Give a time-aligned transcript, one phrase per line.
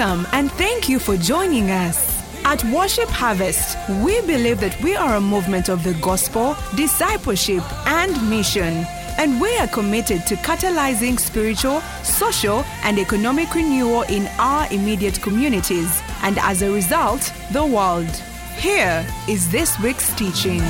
[0.00, 2.24] Welcome and thank you for joining us.
[2.46, 8.30] At Worship Harvest, we believe that we are a movement of the gospel, discipleship, and
[8.30, 8.86] mission.
[9.18, 16.00] And we are committed to catalyzing spiritual, social, and economic renewal in our immediate communities,
[16.22, 18.08] and as a result, the world.
[18.56, 20.60] Here is this week's teaching.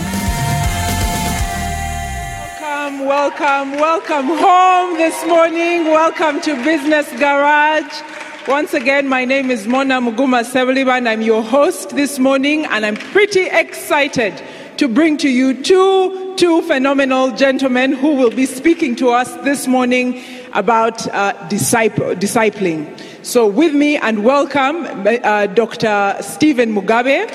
[3.00, 5.84] Welcome, welcome, welcome home this morning.
[5.84, 8.19] Welcome to Business Garage.
[8.48, 11.06] Once again, my name is Mona Muguma Seveliban.
[11.06, 14.42] I'm your host this morning, and I'm pretty excited
[14.78, 19.66] to bring to you two, two phenomenal gentlemen who will be speaking to us this
[19.66, 20.22] morning
[20.54, 22.98] about uh, disciple, discipling.
[23.22, 26.16] So, with me and welcome uh, Dr.
[26.22, 27.30] Stephen Mugabe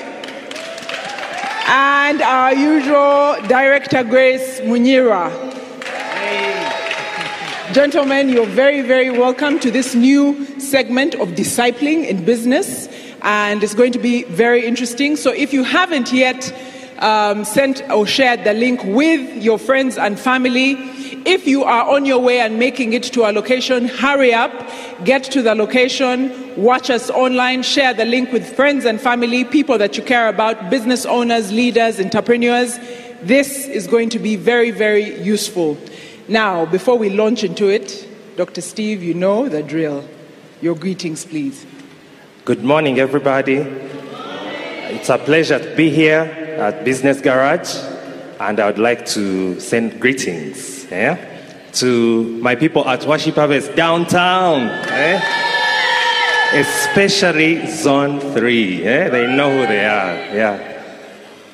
[1.68, 5.55] and our usual Director Grace Munyira.
[7.76, 12.88] Gentlemen, you're very, very welcome to this new segment of discipling in business,
[13.20, 15.14] and it's going to be very interesting.
[15.14, 16.56] So, if you haven't yet
[17.00, 20.70] um, sent or shared the link with your friends and family,
[21.26, 24.54] if you are on your way and making it to our location, hurry up,
[25.04, 29.76] get to the location, watch us online, share the link with friends and family, people
[29.76, 32.78] that you care about, business owners, leaders, entrepreneurs.
[33.20, 35.76] This is going to be very, very useful.
[36.28, 38.60] Now, before we launch into it, Dr.
[38.60, 40.04] Steve, you know the drill.
[40.60, 41.64] Your greetings, please.
[42.44, 43.58] Good morning, everybody.
[43.58, 46.22] It's a pleasure to be here
[46.58, 47.76] at Business Garage,
[48.40, 51.14] and I would like to send greetings yeah,
[51.74, 55.20] to my people at Worship Harvest downtown, eh?
[56.54, 58.84] especially Zone 3.
[58.84, 59.08] Eh?
[59.10, 60.34] They know who they are.
[60.34, 60.82] Yeah.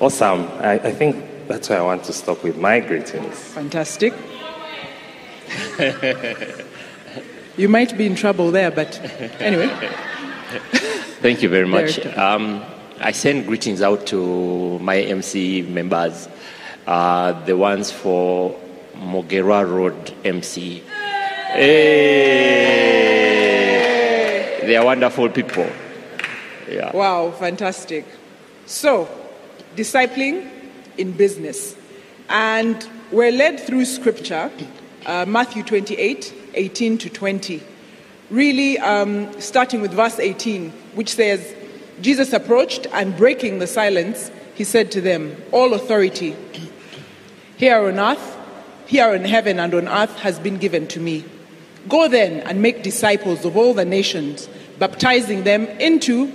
[0.01, 0.49] Awesome.
[0.61, 3.37] I, I think that's where I want to stop with my greetings.
[3.37, 4.15] Fantastic.
[7.57, 9.01] you might be in trouble there, but
[9.41, 9.69] anyway.
[11.21, 12.05] Thank you very much.
[12.17, 12.65] Um,
[13.01, 16.29] I send greetings out to my MC members,
[16.87, 18.59] uh, the ones for
[18.95, 20.83] Mogera Road MC.
[21.53, 23.03] Hey!
[24.63, 25.69] They are wonderful people.
[26.71, 26.93] Yeah.
[26.95, 28.07] Wow, fantastic.
[28.67, 29.09] So,
[29.77, 30.49] discipling
[30.97, 31.75] in business.
[32.29, 34.51] And we're led through scripture,
[35.07, 37.63] uh, Matthew 28 18 to 20.
[38.31, 41.55] Really, um, starting with verse 18, which says,
[42.01, 46.37] Jesus approached and breaking the silence, he said to them, All authority
[47.57, 48.39] here on earth,
[48.87, 51.25] here in heaven and on earth has been given to me.
[51.89, 54.49] Go then and make disciples of all the nations,
[54.79, 56.33] baptizing them into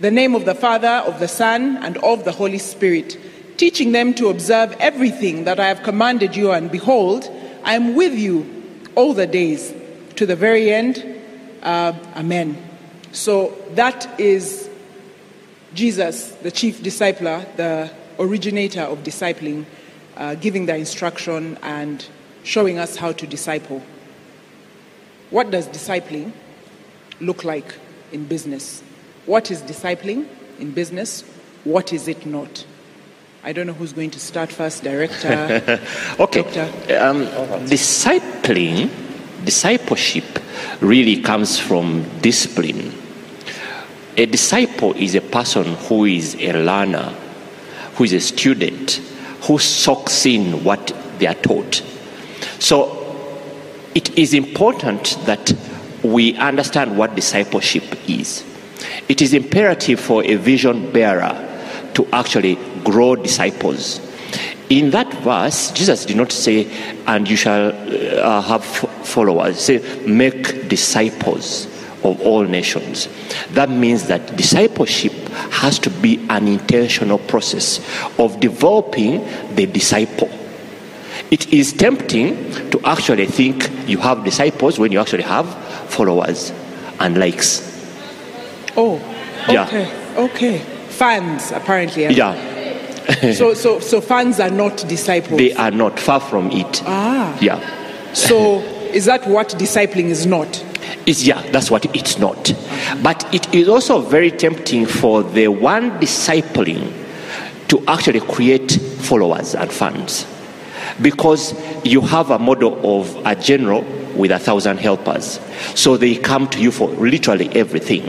[0.00, 3.18] the name of the Father, of the Son, and of the Holy Spirit,
[3.56, 7.30] teaching them to observe everything that I have commanded you, and behold,
[7.64, 8.62] I am with you
[8.94, 9.72] all the days
[10.16, 11.02] to the very end.
[11.62, 12.62] Uh, amen.
[13.12, 14.68] So that is
[15.72, 19.64] Jesus, the chief discipler, the originator of discipling,
[20.18, 22.06] uh, giving the instruction and
[22.42, 23.82] showing us how to disciple.
[25.30, 26.32] What does discipling
[27.18, 27.74] look like
[28.12, 28.82] in business?
[29.24, 31.22] What is discipling in business?
[31.64, 32.66] What is it not?
[33.46, 35.78] I don't know who's going to start first, director.
[36.18, 36.40] Okay.
[36.96, 37.26] Um,
[37.66, 38.88] discipling,
[39.44, 40.24] discipleship
[40.80, 42.94] really comes from discipline.
[44.16, 47.14] A disciple is a person who is a learner,
[47.96, 48.92] who is a student,
[49.42, 51.82] who soaks in what they are taught.
[52.60, 52.96] So
[53.94, 55.52] it is important that
[56.02, 58.42] we understand what discipleship is.
[59.10, 61.50] It is imperative for a vision bearer
[61.92, 64.00] to actually grow disciples.
[64.70, 66.66] In that verse, Jesus did not say,
[67.06, 69.58] and you shall uh, have f- followers.
[69.60, 71.66] Say, make disciples
[72.02, 73.08] of all nations.
[73.52, 75.12] That means that discipleship
[75.52, 77.78] has to be an intentional process
[78.18, 79.24] of developing
[79.54, 80.30] the disciple.
[81.30, 85.46] It is tempting to actually think you have disciples when you actually have
[85.90, 86.52] followers
[87.00, 87.62] and likes.
[88.76, 88.96] Oh,
[89.48, 89.64] Yeah.
[89.66, 90.58] okay, okay.
[90.88, 92.04] Fans, apparently.
[92.04, 92.34] Yeah,
[93.34, 95.38] So, so, so fans are not disciples.
[95.38, 96.82] they are not far from it.
[96.86, 97.36] ah.
[97.40, 97.60] Yeah.
[98.12, 98.60] So,
[98.92, 100.64] is that what discipling is not?
[101.06, 102.52] It's, yeah, that's what it's not.
[103.02, 106.92] But it is also very tempting for the one discipling
[107.68, 110.26] to actually create followers and fans.
[111.02, 111.54] Because
[111.84, 113.82] you have a model of a general
[114.14, 115.40] with a thousand helpers.
[115.74, 118.04] So they come to you for literally everything.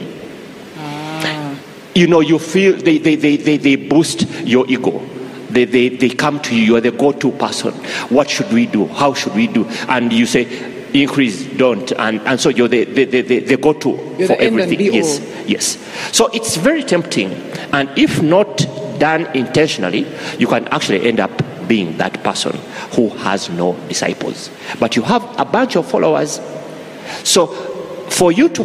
[1.96, 5.00] You know, you feel they, they, they, they, they boost your ego.
[5.50, 7.74] They, they, they come to you, you are the go to person.
[8.10, 8.88] What should we do?
[8.88, 9.66] How should we do?
[9.88, 10.46] And you say,
[11.02, 13.98] increase don't and, and so you're the, the, the, the, the go-to
[14.28, 15.78] for everything yes yes
[16.16, 17.32] so it's very tempting
[17.74, 18.58] and if not
[18.98, 20.08] done intentionally
[20.40, 21.32] you can actually end up
[21.68, 22.56] being that person
[22.94, 24.50] who has no disciples
[24.80, 26.40] but you have a bunch of followers
[27.24, 27.48] so
[28.10, 28.64] for you to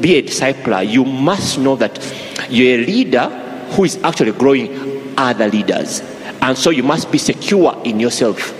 [0.00, 1.98] be a discipler you must know that
[2.48, 3.28] you're a leader
[3.72, 6.00] who is actually growing other leaders
[6.40, 8.54] and so you must be secure in yourself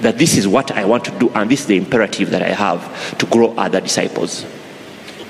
[0.00, 2.50] that this is what I want to do and this is the imperative that I
[2.50, 4.46] have to grow other disciples.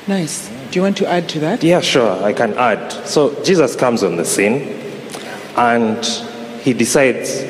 [0.07, 0.49] Nice.
[0.71, 1.63] Do you want to add to that?
[1.63, 2.93] Yeah, sure, I can add.
[3.07, 4.75] So Jesus comes on the scene
[5.57, 6.05] and
[6.63, 7.41] he decides,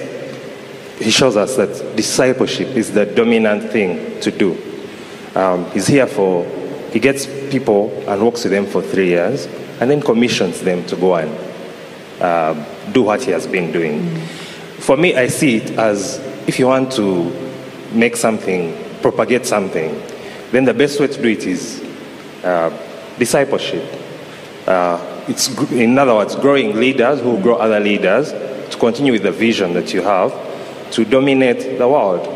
[0.98, 4.56] he shows us that discipleship is the dominant thing to do.
[5.34, 6.44] Um, he's here for,
[6.92, 9.46] he gets people and works with them for three years
[9.80, 11.30] and then commissions them to go and
[12.20, 12.54] uh,
[12.92, 14.18] do what he has been doing.
[14.78, 17.30] For me, I see it as if you want to
[17.92, 20.02] make something, propagate something,
[20.50, 21.82] then the best way to do it is
[22.42, 22.70] uh,
[23.18, 23.84] discipleship.
[24.66, 29.32] Uh, it's, in other words, growing leaders who grow other leaders to continue with the
[29.32, 30.32] vision that you have
[30.92, 32.26] to dominate the world.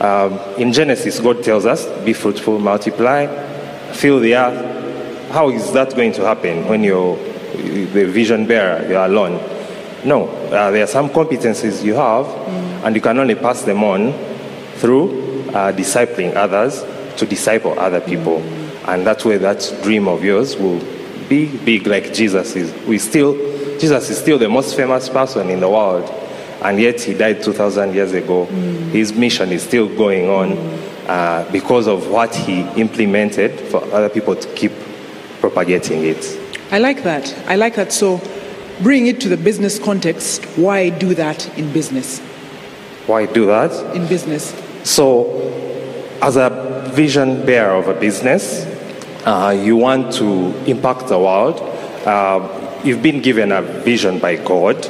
[0.00, 3.26] Um, in Genesis, God tells us, be fruitful, multiply,
[3.94, 5.30] fill the earth.
[5.30, 9.40] How is that going to happen when you're the vision bearer, you're alone?
[10.04, 12.26] No, uh, there are some competencies you have,
[12.84, 14.12] and you can only pass them on
[14.74, 16.84] through uh, discipling others
[17.16, 18.38] to disciple other people.
[18.86, 20.80] And that way, that dream of yours will
[21.28, 22.72] be big like Jesus is.
[22.86, 23.34] We still,
[23.78, 26.08] Jesus is still the most famous person in the world,
[26.62, 28.44] and yet he died 2,000 years ago.
[28.44, 30.50] His mission is still going on
[31.06, 34.72] uh, because of what he implemented for other people to keep
[35.40, 36.38] propagating it.
[36.70, 37.34] I like that.
[37.46, 37.92] I like that.
[37.92, 38.20] So,
[38.82, 40.44] bring it to the business context.
[40.56, 42.20] Why do that in business?
[43.06, 43.70] Why do that?
[43.94, 44.54] In business.
[44.84, 45.40] So,
[46.22, 48.64] as a vision bearer of a business,
[49.26, 51.60] uh, you want to impact the world.
[52.06, 54.82] Uh, you've been given a vision by God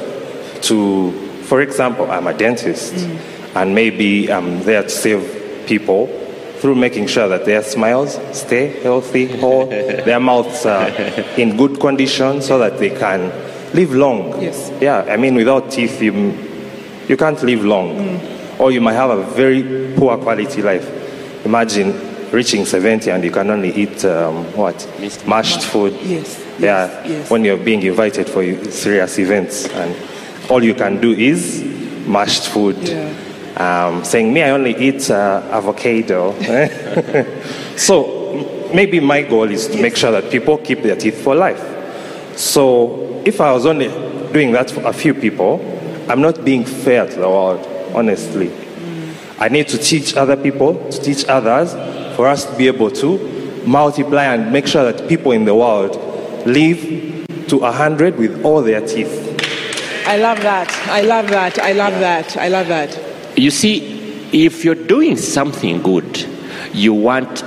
[0.63, 1.11] to,
[1.43, 2.93] for example, I'm a dentist,
[3.55, 6.07] and maybe I'm there to save people
[6.59, 9.65] through making sure that their smiles stay healthy, whole,
[10.09, 10.89] their mouths are
[11.37, 13.29] in good condition so that they can
[13.73, 14.41] live long.
[14.41, 14.71] Yes.
[14.81, 16.13] Yeah, I mean, without teeth, you,
[17.07, 18.19] you can't live long.
[18.57, 21.45] Or you might have a very poor quality life.
[21.45, 24.87] Imagine reaching 70 and you can only eat, um, what?
[24.99, 25.93] Minced Mashed food.
[26.01, 27.29] Yes, Yeah, yes, yes.
[27.29, 29.93] when you're being invited for serious events and
[30.49, 31.63] all you can do is
[32.07, 32.77] mashed food.
[32.77, 33.13] Yeah.
[33.57, 36.33] Um, saying, me, I only eat uh, avocado.
[37.77, 41.63] so maybe my goal is to make sure that people keep their teeth for life.
[42.37, 43.87] So if I was only
[44.33, 45.61] doing that for a few people,
[46.09, 47.65] I'm not being fair to the world,
[47.95, 48.51] honestly.
[49.39, 51.73] I need to teach other people, to teach others,
[52.15, 55.95] for us to be able to multiply and make sure that people in the world
[56.45, 59.21] live to a hundred with all their teeth.
[60.07, 60.71] I love that.
[60.87, 61.57] I love that.
[61.59, 62.37] I love that.
[62.37, 63.04] I love that.
[63.35, 63.95] You see,
[64.31, 66.25] if you're doing something good,
[66.73, 67.43] you want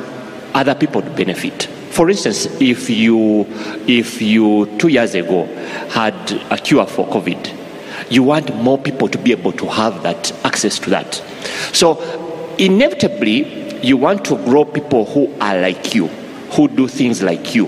[0.54, 1.64] other people to benefit.
[1.90, 3.46] For instance, if you,
[3.86, 5.46] if you two years ago
[5.90, 6.14] had
[6.50, 10.78] a cure for COVID, you want more people to be able to have that access
[10.80, 11.14] to that.
[11.72, 12.00] So,
[12.58, 16.08] inevitably, you want to grow people who are like you,
[16.52, 17.66] who do things like you,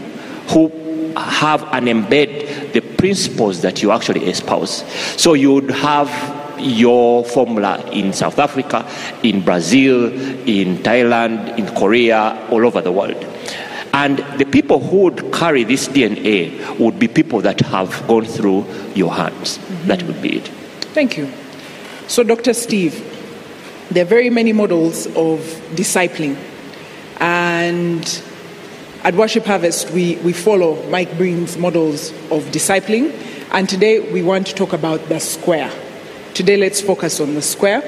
[0.50, 0.68] who
[1.16, 4.84] have and embed the principles that you actually espouse.
[5.20, 8.86] So you would have your formula in South Africa,
[9.22, 10.06] in Brazil,
[10.48, 13.26] in Thailand, in Korea, all over the world.
[13.92, 18.64] And the people who would carry this DNA would be people that have gone through
[18.94, 19.58] your hands.
[19.58, 19.88] Mm-hmm.
[19.88, 20.48] That would be it.
[20.94, 21.28] Thank you.
[22.06, 22.54] So, Dr.
[22.54, 23.06] Steve,
[23.90, 25.40] there are very many models of
[25.74, 26.36] discipling.
[27.18, 28.22] And
[29.02, 33.12] at Worship Harvest, we, we follow Mike Breen's models of discipling.
[33.50, 35.72] And today we want to talk about the square.
[36.40, 37.82] Today, let's focus on the square.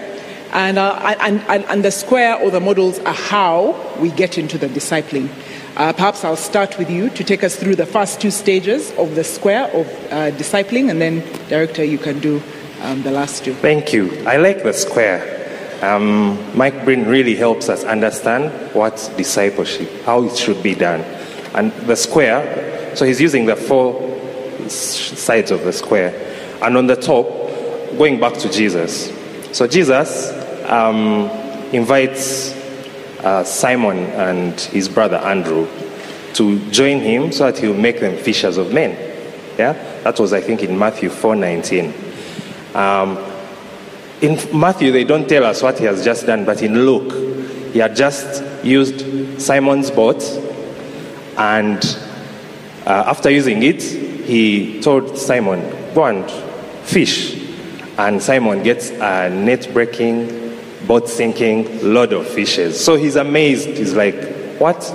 [0.53, 4.59] And, uh, and, and, and the square or the models are how we get into
[4.59, 5.31] the discipling.
[5.75, 9.15] Uh, perhaps I'll start with you to take us through the first two stages of
[9.15, 12.43] the square of uh, discipling, and then, Director, you can do
[12.83, 13.55] um, the last two.
[13.55, 14.23] Thank you.
[14.27, 15.81] I like the square.
[15.81, 21.01] Um, Mike Breen really helps us understand what discipleship, how it should be done.
[21.55, 23.99] And the square, so he's using the four
[24.69, 26.13] sides of the square.
[26.61, 27.42] And on the top,
[27.97, 29.13] going back to Jesus.
[29.57, 30.31] So Jesus
[30.65, 31.31] um,
[31.73, 32.53] invites
[33.21, 35.69] uh, Simon and his brother Andrew
[36.35, 38.91] to join him so that he'll make them fishers of men.
[39.59, 39.73] Yeah,
[40.03, 41.93] that was I think in Matthew 4:19.
[42.75, 43.19] Um,
[44.23, 47.13] in Matthew, they don't tell us what he has just done, but in Luke,
[47.73, 50.23] he had just used Simon's boat,
[51.37, 51.85] and
[52.87, 55.61] uh, after using it, he told Simon,
[55.95, 56.31] Go and
[56.87, 57.42] fish.
[58.03, 62.85] And Simon gets a net breaking, boat sinking, load of fishes.
[62.85, 63.69] So he's amazed.
[63.69, 64.93] He's like, What?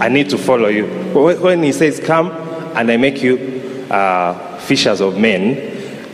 [0.00, 0.86] I need to follow you.
[1.14, 2.32] When he says, Come
[2.74, 5.54] and I make you uh, fishers of men,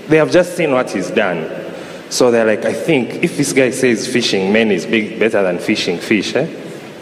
[0.09, 1.73] they have just seen what he's done.
[2.11, 5.59] So they're like, I think if this guy says fishing men is big, better than
[5.59, 6.47] fishing fish, eh?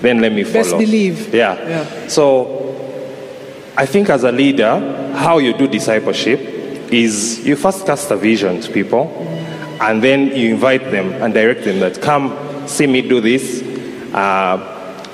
[0.00, 0.62] then let me follow.
[0.62, 1.34] Best believe.
[1.34, 1.60] Yeah.
[1.68, 2.06] Yeah.
[2.06, 2.70] So
[3.76, 6.53] I think as a leader, how you do discipleship
[6.92, 9.08] is you first cast a vision to people,
[9.80, 12.36] and then you invite them and direct them that come
[12.66, 13.62] see me do this.
[14.12, 14.70] Uh,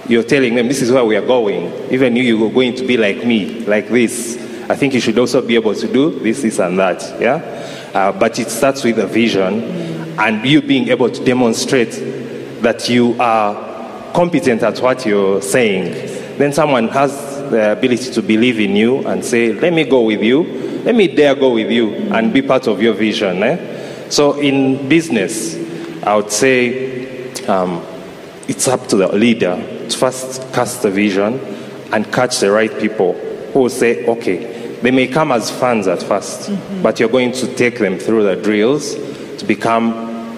[0.09, 1.73] you're telling them this is where we are going.
[1.93, 4.37] Even you, you are going to be like me, like this.
[4.69, 7.21] I think you should also be able to do this, this, and that.
[7.21, 7.37] Yeah,
[7.95, 9.63] uh, but it starts with a vision,
[10.19, 11.93] and you being able to demonstrate
[12.63, 16.39] that you are competent at what you're saying.
[16.39, 20.23] Then someone has the ability to believe in you and say, "Let me go with
[20.23, 20.45] you.
[20.85, 24.09] Let me dare go with you and be part of your vision." Eh?
[24.11, 25.57] So in business,
[26.03, 27.85] I would say um,
[28.49, 29.57] it's up to the leader
[29.89, 31.39] to first cast the vision
[31.93, 33.13] and catch the right people
[33.53, 37.55] who will say, okay, they may come as fans at 1st but you're going to
[37.55, 38.95] take them through the drills
[39.39, 39.93] to become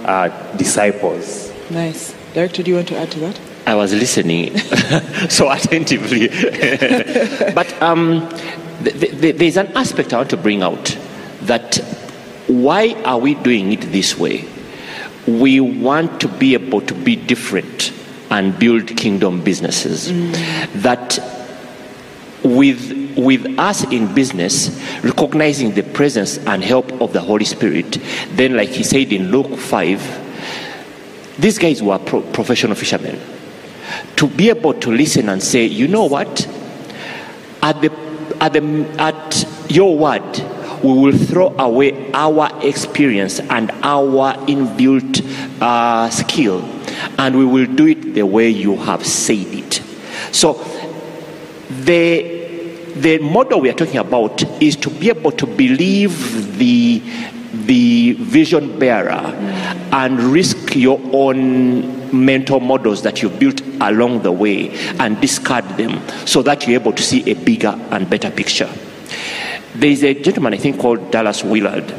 [0.04, 1.52] uh, disciples.
[1.70, 2.14] Nice.
[2.34, 3.40] Director, do you want to add to that?
[3.66, 4.58] I was listening
[5.28, 6.28] so attentively.
[7.54, 8.28] but um,
[8.82, 10.96] th- th- th- there's an aspect I want to bring out
[11.42, 11.76] that
[12.48, 14.44] why are we doing it this way?
[15.26, 17.92] We want to be able to be different
[18.30, 20.08] and build kingdom businesses.
[20.82, 21.18] That
[22.42, 24.70] with, with us in business,
[25.04, 27.98] recognizing the presence and help of the Holy Spirit,
[28.30, 33.20] then, like he said in Luke 5, these guys were pro- professional fishermen.
[34.22, 36.46] To be able to listen and say, you know what?
[37.60, 37.90] At, the,
[38.40, 40.22] at, the, at your word,
[40.80, 45.26] we will throw away our experience and our inbuilt
[45.60, 46.62] uh, skill,
[47.18, 49.82] and we will do it the way you have said it.
[50.30, 50.52] So,
[51.80, 57.02] the, the model we are talking about is to be able to believe the,
[57.52, 59.10] the vision bearer
[59.90, 66.00] and risk your own mental models that you've built along the way and discard them
[66.26, 68.70] so that you're able to see a bigger and better picture.
[69.74, 71.92] There is a gentleman, I think, called Dallas Willard.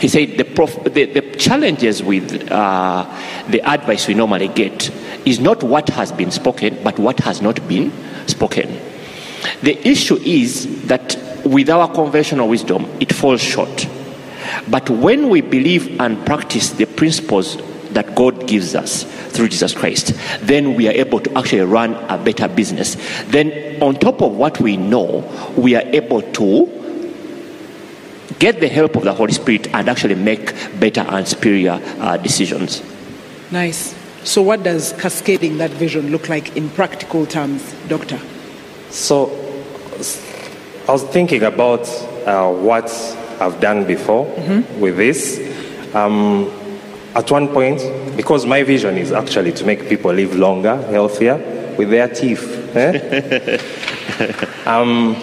[0.00, 3.04] He said the, prof- the, the challenges with uh,
[3.48, 4.90] the advice we normally get
[5.24, 7.92] is not what has been spoken, but what has not been
[8.26, 8.80] spoken.
[9.62, 13.88] The issue is that with our conventional wisdom, it falls short.
[14.68, 17.56] But when we believe and practice the principles
[17.94, 22.18] that God gives us through Jesus Christ, then we are able to actually run a
[22.18, 22.96] better business.
[23.26, 25.24] Then, on top of what we know,
[25.56, 26.66] we are able to
[28.38, 32.82] get the help of the Holy Spirit and actually make better and superior uh, decisions.
[33.50, 33.94] Nice.
[34.24, 38.20] So, what does cascading that vision look like in practical terms, Doctor?
[38.92, 39.30] So
[40.86, 41.88] I was thinking about
[42.26, 42.90] uh, what
[43.40, 44.26] I've done before
[44.78, 45.40] with this.
[45.94, 46.50] Um,
[47.14, 47.80] at one point,
[48.16, 51.36] because my vision is actually to make people live longer, healthier,
[51.76, 52.74] with their teeth.
[52.74, 53.58] eh?
[54.66, 55.14] um,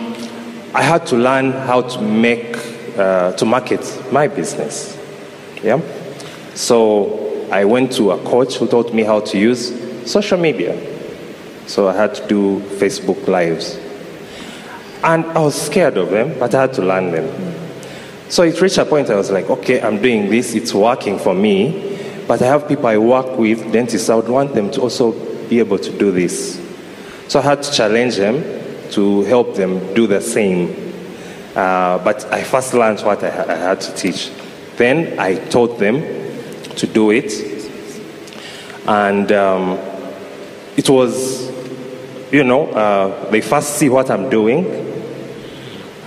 [0.73, 2.57] I had to learn how to make,
[2.97, 3.81] uh, to market
[4.11, 4.97] my business.
[5.63, 5.81] Yeah.
[6.53, 9.73] So I went to a coach who taught me how to use
[10.09, 10.77] social media.
[11.65, 13.79] So I had to do Facebook Lives.
[15.03, 17.48] And I was scared of them, but I had to learn them.
[18.29, 21.33] So it reached a point I was like, okay, I'm doing this, it's working for
[21.33, 25.13] me, but I have people I work with, dentists, I would want them to also
[25.49, 26.61] be able to do this.
[27.27, 28.43] So I had to challenge them
[28.91, 30.93] to help them do the same.
[31.55, 34.31] Uh, but I first learned what I, I had to teach.
[34.77, 36.01] Then I taught them
[36.75, 37.33] to do it.
[38.87, 39.79] And um,
[40.77, 41.49] it was,
[42.31, 44.65] you know, uh, they first see what I'm doing,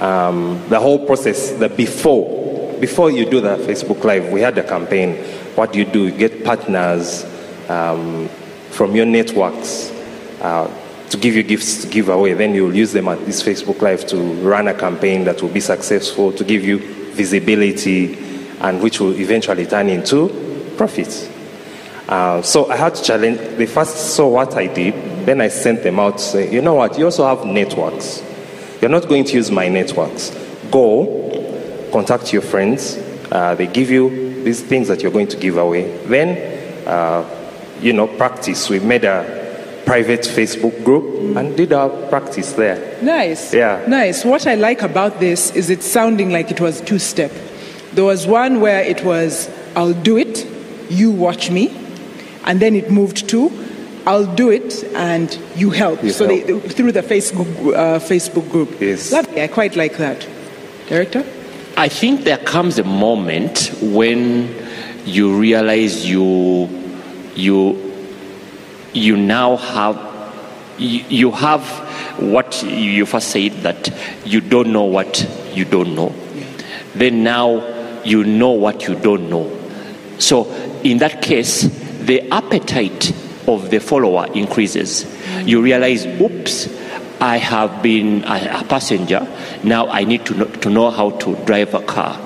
[0.03, 4.65] um, the whole process, the before, before you do the Facebook Live, we had a
[4.65, 5.15] campaign.
[5.55, 6.07] What do you do?
[6.07, 7.25] You get partners
[7.69, 8.29] um,
[8.71, 9.93] from your networks
[10.41, 10.69] uh,
[11.11, 12.33] to give you gifts to give away.
[12.33, 15.61] Then you'll use them at this Facebook Live to run a campaign that will be
[15.61, 16.79] successful, to give you
[17.13, 18.19] visibility,
[18.61, 21.31] and which will eventually turn into profits.
[22.09, 23.39] Uh, so I had to challenge.
[23.57, 24.95] They first saw what I did,
[25.27, 28.32] then I sent them out to say, you know what, you also have networks.
[28.83, 30.31] You're not going to use my networks.
[30.73, 32.99] Go, contact your friends.
[33.31, 35.97] Uh, they give you these things that you're going to give away.
[35.99, 37.25] Then, uh,
[37.81, 38.69] you know, practice.
[38.69, 43.01] We made a private Facebook group and did our practice there.
[43.01, 43.55] Nice.
[43.55, 43.85] Yeah.
[43.87, 44.25] Nice.
[44.25, 47.31] What I like about this is it's sounding like it was two step.
[47.93, 50.45] There was one where it was, I'll do it,
[50.91, 51.73] you watch me.
[52.47, 53.49] And then it moved to,
[54.07, 56.03] I'll do it and you help.
[56.03, 56.47] You so help.
[56.47, 58.81] They, through the Facebook, uh, Facebook group.
[58.81, 59.13] Yes.
[59.13, 59.43] Lovely.
[59.43, 60.27] I quite like that.
[60.89, 61.25] Director?
[61.77, 64.55] I think there comes a moment when
[65.05, 66.69] you realize you
[67.35, 67.93] you
[68.93, 69.97] you now have
[70.79, 71.65] you, you have
[72.21, 73.91] what you first said that
[74.25, 76.15] you don't know what you don't know.
[76.95, 79.51] Then now you know what you don't know.
[80.19, 81.63] So in that case,
[82.05, 83.13] the appetite
[83.47, 85.07] of the follower increases.
[85.45, 86.69] You realize, oops,
[87.23, 89.27] I have been a, passenger.
[89.63, 92.19] Now I need to know, to know how to drive a car.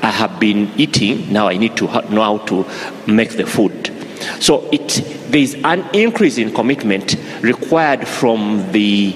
[0.00, 1.32] I have been eating.
[1.32, 2.64] Now I need to know how to
[3.10, 3.90] make the food.
[4.38, 4.88] So it
[5.28, 9.10] there is an increase in commitment required from the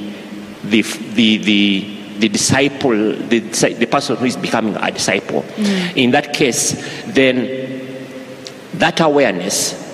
[0.64, 5.42] the the the, the disciple, the, the person who is becoming a disciple.
[5.42, 5.96] Mm.
[5.96, 6.72] In that case,
[7.06, 7.46] then
[8.74, 9.87] that awareness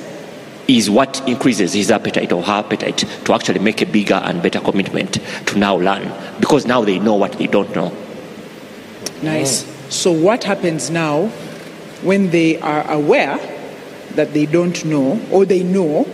[0.69, 4.61] is what increases his appetite or her appetite to actually make a bigger and better
[4.61, 5.15] commitment
[5.47, 7.93] to now learn because now they know what they don't know.
[9.23, 9.65] Nice.
[9.89, 11.29] So, what happens now
[12.03, 13.39] when they are aware
[14.13, 16.07] that they don't know or they know?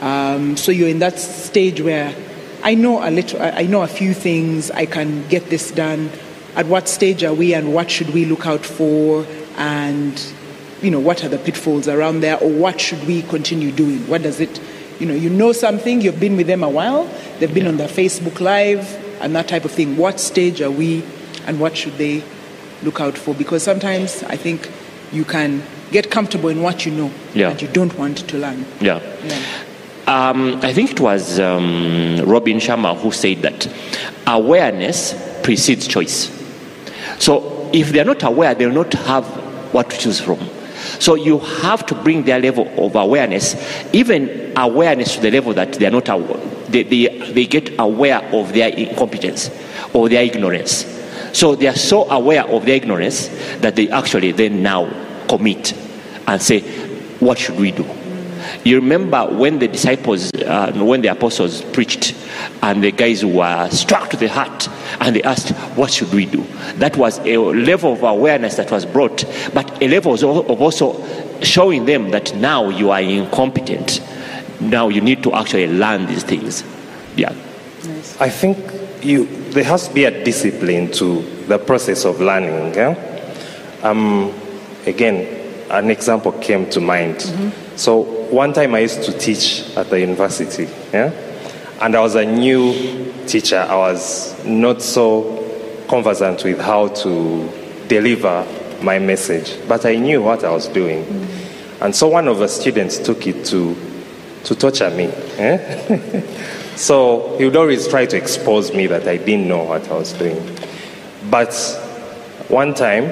[0.00, 2.14] Um, so, you're in that stage where
[2.62, 6.10] I know a little, I know a few things, I can get this done.
[6.56, 9.26] At what stage are we and what should we look out for?
[9.56, 10.20] And,
[10.82, 14.06] you know, what are the pitfalls around there or what should we continue doing?
[14.08, 14.60] What does it,
[15.00, 17.04] you know, you know something, you've been with them a while,
[17.38, 18.86] they've been on their Facebook Live
[19.20, 19.96] and that type of thing.
[19.96, 21.02] What stage are we
[21.46, 22.22] and what should they
[22.82, 23.34] look out for?
[23.34, 24.70] Because sometimes I think
[25.12, 27.50] you can get comfortable in what you know Yeah.
[27.50, 28.64] and you don't want to learn.
[28.80, 29.00] Yeah.
[29.24, 29.42] Yeah.
[30.06, 33.66] Um, I think it was um, Robin Sharma who said that
[34.26, 36.30] awareness precedes choice.
[37.18, 39.24] So if they're not aware, they'll not have
[39.74, 40.38] what to choose from.
[40.98, 43.54] So you have to bring their level of awareness,
[43.92, 48.52] even awareness to the level that they're not aware, they, they, they get aware of
[48.52, 49.50] their incompetence
[49.92, 50.84] or their ignorance.
[51.32, 53.28] So they are so aware of their ignorance
[53.60, 54.88] that they actually then now
[55.28, 55.74] commit
[56.26, 56.60] and say,
[57.20, 57.86] what should we do?
[58.64, 62.14] You remember when the disciples, uh, when the apostles preached,
[62.62, 64.68] and the guys were struck to the heart,
[65.00, 66.44] and they asked, "What should we do?"
[66.76, 70.96] That was a level of awareness that was brought, but a level of also
[71.42, 74.00] showing them that now you are incompetent.
[74.60, 76.64] Now you need to actually learn these things.
[77.16, 77.32] Yeah.
[78.20, 78.58] I think
[79.02, 82.74] you, there has to be a discipline to the process of learning.
[82.74, 82.96] Yeah?
[83.82, 84.32] Um,
[84.86, 85.26] again,
[85.70, 87.22] an example came to mind.
[87.76, 87.98] So
[88.30, 91.12] one time I used to teach at the university, yeah?
[91.80, 93.58] And I was a new teacher.
[93.58, 95.34] I was not so
[95.88, 97.48] conversant with how to
[97.88, 98.46] deliver
[98.82, 101.04] my message, but I knew what I was doing.
[101.80, 103.76] And so one of the students took it to,
[104.44, 105.04] to torture me.
[105.38, 106.44] eh?
[106.78, 110.12] So he would always try to expose me that I didn't know what I was
[110.12, 110.40] doing.
[111.28, 111.52] But
[112.46, 113.10] one time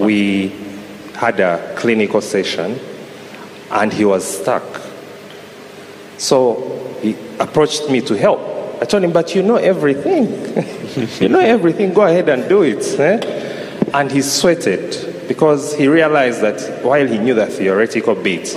[0.00, 0.52] we
[1.14, 2.78] had a clinical session
[3.72, 4.62] and he was stuck.
[6.16, 8.40] So he approached me to help.
[8.80, 10.26] I told him, But you know everything.
[11.20, 12.84] you know everything, go ahead and do it.
[12.98, 18.48] eh?" And he sweated because he realized that while he knew the theoretical bit,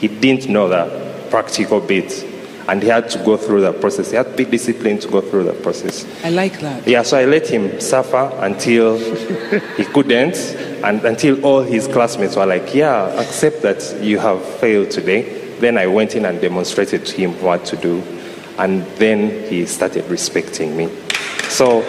[0.00, 2.26] he didn't know the practical bit.
[2.68, 4.10] And he had to go through the process.
[4.10, 6.06] He had to be disciplined to go through the process.
[6.24, 6.86] I like that.
[6.86, 8.98] Yeah, so I let him suffer until
[9.76, 10.36] he couldn't,
[10.84, 15.39] and until all his classmates were like, Yeah, accept that you have failed today.
[15.60, 18.02] Then I went in and demonstrated to him what to do,
[18.58, 20.88] and then he started respecting me.
[21.48, 21.82] So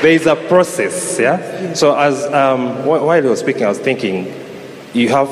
[0.00, 1.74] there is a process, yeah?
[1.74, 4.32] So, as um, while he was speaking, I was thinking,
[4.94, 5.28] you have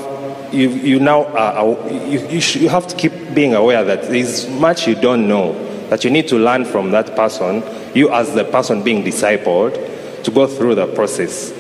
[0.53, 4.49] you, you now are, you, you, sh- you have to keep being aware that there's
[4.49, 5.53] much you don't know
[5.89, 7.63] that you need to learn from that person
[7.95, 9.75] you as the person being discipled
[10.23, 11.53] to go through the process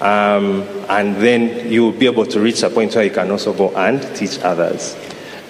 [0.00, 3.52] um, and then you will be able to reach a point where you can also
[3.52, 4.94] go and teach others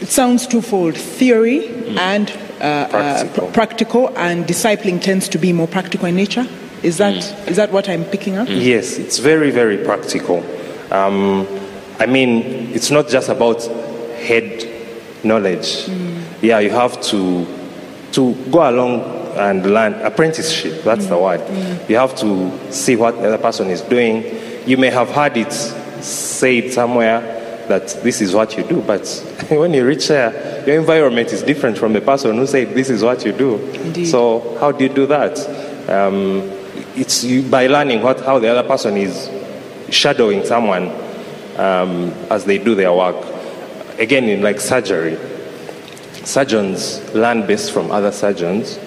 [0.05, 3.47] It sounds twofold theory and uh, uh, Practical.
[3.47, 6.47] pr- practical, and discipling tends to be more practical in nature.
[6.83, 7.15] Is that
[7.49, 8.47] is that what I'm picking up?
[8.51, 10.45] Yes, it's very, very practical.
[10.93, 11.47] Um,
[11.99, 12.43] I mean,
[12.75, 13.63] it's not just about
[14.29, 14.69] head
[15.25, 15.89] knowledge.
[16.43, 17.47] Yeah, you have to
[18.13, 19.01] to go along
[19.39, 20.85] and learn apprenticeship.
[20.85, 21.41] That's the word.
[21.89, 22.29] You have to
[22.71, 24.23] see what the other person is doing.
[24.69, 25.51] You may have heard it
[26.05, 27.34] said somewhere
[27.69, 28.83] that this is what you do.
[28.83, 29.07] But
[29.49, 33.03] when you reach there, your environment is different from the person who said this is
[33.03, 33.57] what you do.
[33.57, 34.07] Indeed.
[34.07, 35.39] So how do you do that?
[35.89, 36.51] Um,
[36.97, 39.31] it's you, by learning what, how the other person is
[39.91, 40.91] shadowing someone
[41.57, 43.17] um, as they do their work.
[43.99, 45.19] Again, in like surgery,
[46.25, 48.79] surgeons learn best from other surgeons,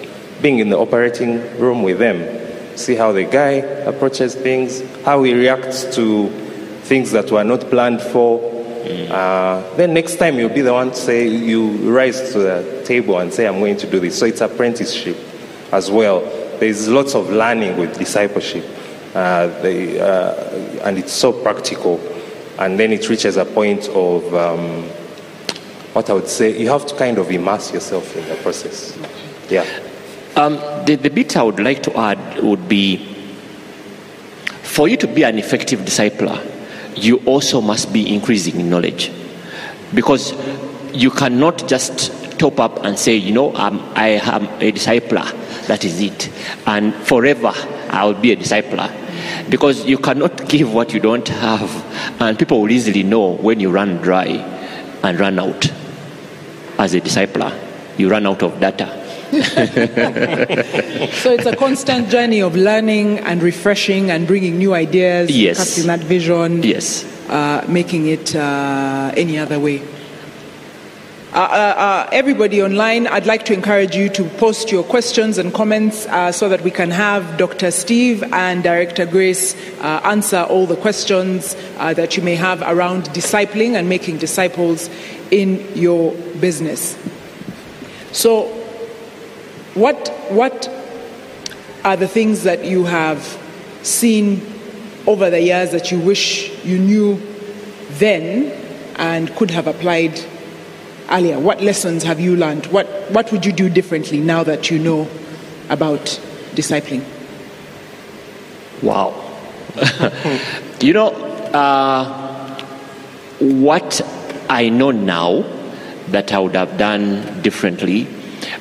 [0.42, 3.52] being in the operating room with them, see how the guy
[3.86, 6.28] approaches things, how he reacts to
[6.82, 8.57] things that were not planned for.
[8.88, 13.18] Uh, then next time you'll be the one to say, you rise to the table
[13.18, 14.18] and say, I'm going to do this.
[14.18, 15.16] So it's apprenticeship
[15.72, 16.20] as well.
[16.58, 18.64] There's lots of learning with discipleship,
[19.14, 20.32] uh, they, uh,
[20.84, 22.00] and it's so practical.
[22.58, 24.82] And then it reaches a point of um,
[25.92, 28.98] what I would say, you have to kind of immerse yourself in the process.
[29.48, 29.64] Yeah.
[30.36, 33.14] Um, the, the bit I would like to add would be
[34.62, 36.38] for you to be an effective discipler,
[37.04, 39.10] you also must be increasing in knowledge.
[39.94, 40.34] Because
[40.92, 45.84] you cannot just top up and say, you know, I'm, I am a discipler, that
[45.84, 46.30] is it.
[46.66, 47.52] And forever
[47.90, 48.88] I will be a discipler.
[49.50, 53.70] Because you cannot give what you don't have, and people will easily know when you
[53.70, 54.26] run dry
[55.02, 55.70] and run out
[56.78, 57.52] as a discipler.
[57.98, 59.07] You run out of data.
[61.22, 65.58] So it's a constant journey of learning and refreshing and bringing new ideas, Yes.
[65.58, 67.04] casting that vision, Yes.
[67.28, 69.82] uh, making it uh, any other way.
[71.34, 75.52] Uh, uh, uh, everybody online, I'd like to encourage you to post your questions and
[75.52, 77.70] comments uh, so that we can have Dr.
[77.70, 83.04] Steve and Director Grace uh, answer all the questions uh, that you may have around
[83.10, 84.88] discipling and making disciples
[85.30, 86.96] in your business.
[88.12, 88.57] So,
[89.74, 90.68] what, what
[91.84, 93.22] are the things that you have
[93.82, 94.42] seen
[95.06, 97.20] over the years that you wish you knew
[97.92, 98.52] then
[98.96, 100.20] and could have applied
[101.10, 101.38] earlier?
[101.38, 102.66] What lessons have you learned?
[102.66, 105.08] What, what would you do differently now that you know
[105.68, 106.20] about
[106.54, 107.04] discipling?
[108.82, 109.24] Wow.
[110.80, 111.08] you know,
[111.52, 112.64] uh,
[113.38, 114.00] what
[114.50, 115.44] I know now
[116.08, 118.08] that I would have done differently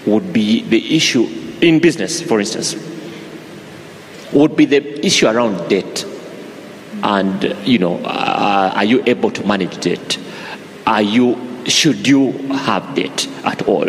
[0.05, 1.27] would be the issue
[1.61, 2.75] in business, for instance,
[4.33, 6.05] would be the issue around debt.
[7.03, 10.17] And, you know, uh, are you able to manage debt?
[10.85, 13.87] Are you, should you have debt at all?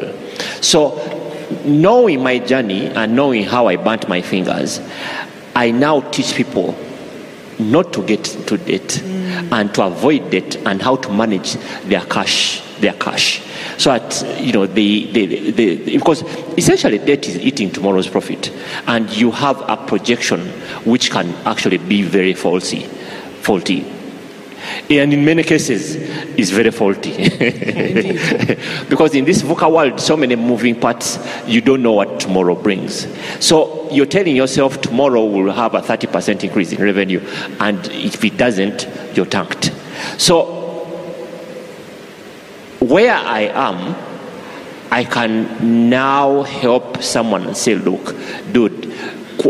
[0.61, 0.97] So,
[1.65, 4.81] knowing my journey and knowing how I burnt my fingers,
[5.57, 6.77] I now teach people
[7.59, 12.63] not to get to debt and to avoid debt and how to manage their cash
[12.81, 13.43] their cash.
[13.77, 16.23] So that you know they, they, the, the because
[16.57, 18.53] essentially debt is eating tomorrow's profit
[18.87, 20.41] and you have a projection
[20.85, 22.83] which can actually be very faulty
[23.43, 23.85] faulty
[24.91, 25.97] and in many cases
[26.37, 27.13] is very faulty.
[28.89, 33.07] Because in this VUCA world so many moving parts you don't know what tomorrow brings.
[33.45, 37.21] So you're telling yourself tomorrow will have a 30% increase in revenue
[37.61, 39.73] and if it doesn't you're tanked.
[40.17, 40.59] So
[42.81, 43.97] where I am,
[44.91, 48.15] I can now help someone and say, look,
[48.53, 48.88] dude,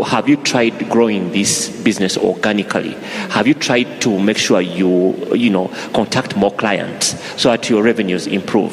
[0.05, 2.93] have you tried growing this business organically?
[3.31, 7.81] Have you tried to make sure you, you know, contact more clients so that your
[7.83, 8.71] revenues improve?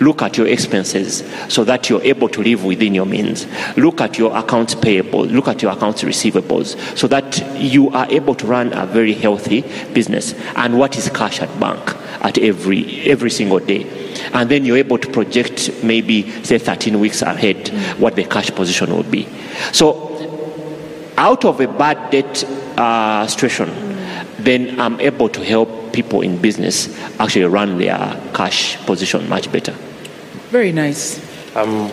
[0.00, 3.46] Look at your expenses so that you're able to live within your means.
[3.76, 5.24] Look at your accounts payable.
[5.24, 9.62] Look at your accounts receivables so that you are able to run a very healthy
[9.92, 10.34] business.
[10.56, 14.08] And what is cash at bank at every every single day?
[14.32, 17.68] and then you're able to project maybe say 13 weeks ahead
[18.00, 19.28] what the cash position will be
[19.72, 20.07] so
[21.18, 22.44] out of a bad debt
[22.78, 23.68] uh, situation
[24.38, 27.98] then i'm able to help people in business actually run their
[28.32, 29.74] cash position much better
[30.50, 31.20] Very nice.
[31.54, 31.90] Um,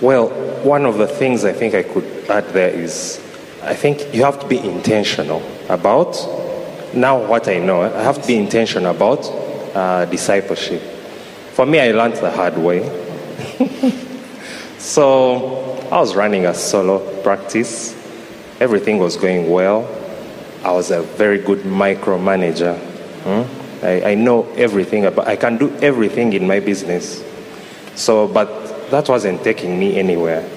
[0.00, 0.28] well,
[0.62, 3.20] one of the things I think I could add there is
[3.64, 6.14] I think you have to be intentional about,
[6.94, 9.26] now what I know, I have to be intentional about
[9.74, 10.82] uh, discipleship.
[11.54, 12.82] For me, I learned the hard way.
[14.78, 17.96] so I was running a solo practice,
[18.60, 19.88] everything was going well.
[20.64, 22.78] I was a very good micromanager.
[23.24, 23.84] Hmm?
[23.84, 27.22] I, I know everything about, I can do everything in my business.
[27.94, 30.48] So, but that wasn't taking me anywhere.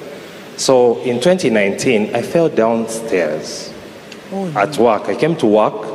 [0.57, 3.73] So in 2019, I fell downstairs
[4.31, 5.03] at work.
[5.03, 5.86] I came to work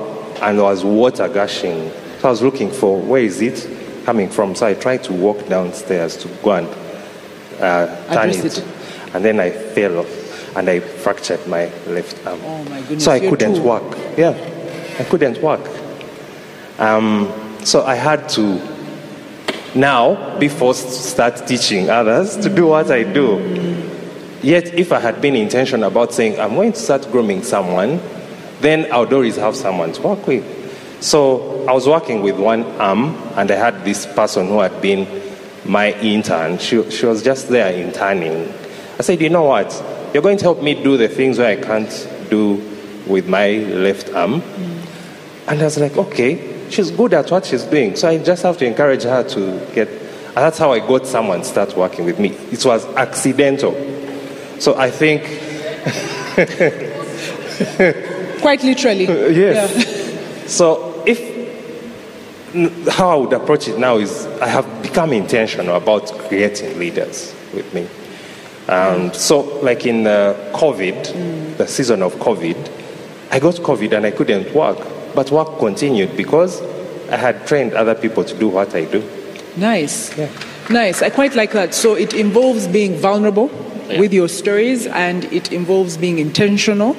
[0.43, 1.91] and there was water gushing.
[2.21, 4.55] So I was looking for where is it coming from.
[4.55, 6.69] So I tried to walk downstairs to go and
[7.61, 8.45] uh, turn it.
[8.45, 8.65] it.
[9.15, 10.22] And then I fell off
[10.57, 12.41] and I fractured my left arm.
[12.45, 13.05] Oh my goodness.
[13.05, 13.97] So I you're couldn't too- walk.
[14.17, 14.31] Yeah,
[14.99, 15.61] I couldn't walk.
[16.79, 17.33] Um,
[17.65, 18.61] so I had to
[19.75, 23.39] now be forced to start teaching others to do what I do.
[24.43, 28.01] Yet, if I had been intentional about saying, I'm going to start grooming someone,
[28.61, 30.45] then I would always have someone to work with.
[31.01, 35.07] So I was working with one arm, and I had this person who had been
[35.65, 36.59] my intern.
[36.59, 38.53] She, she was just there interning.
[38.99, 39.71] I said, You know what?
[40.13, 42.55] You're going to help me do the things where I can't do
[43.07, 44.43] with my left arm.
[45.49, 47.97] And I was like, Okay, she's good at what she's doing.
[47.97, 49.89] So I just have to encourage her to get.
[49.89, 52.31] And that's how I got someone to start working with me.
[52.51, 53.73] It was accidental.
[54.59, 55.23] So I think.
[58.41, 59.07] Quite literally.
[59.07, 59.87] Uh, yes.
[59.87, 59.99] Yeah.
[60.53, 61.19] So if
[62.89, 67.73] how I would approach it now is I have become intentional about creating leaders with
[67.73, 67.89] me.
[68.69, 72.71] And so, like in uh, COVID, the season of COVID,
[73.31, 74.79] I got COVID and I couldn't work,
[75.15, 76.63] but work continued because
[77.11, 79.03] I had trained other people to do what I do.
[79.57, 80.17] Nice.
[80.17, 80.31] Yeah.
[80.71, 81.03] Nice.
[81.03, 81.75] I quite like that.
[81.75, 83.49] So it involves being vulnerable
[83.99, 86.97] with your stories and it involves being intentional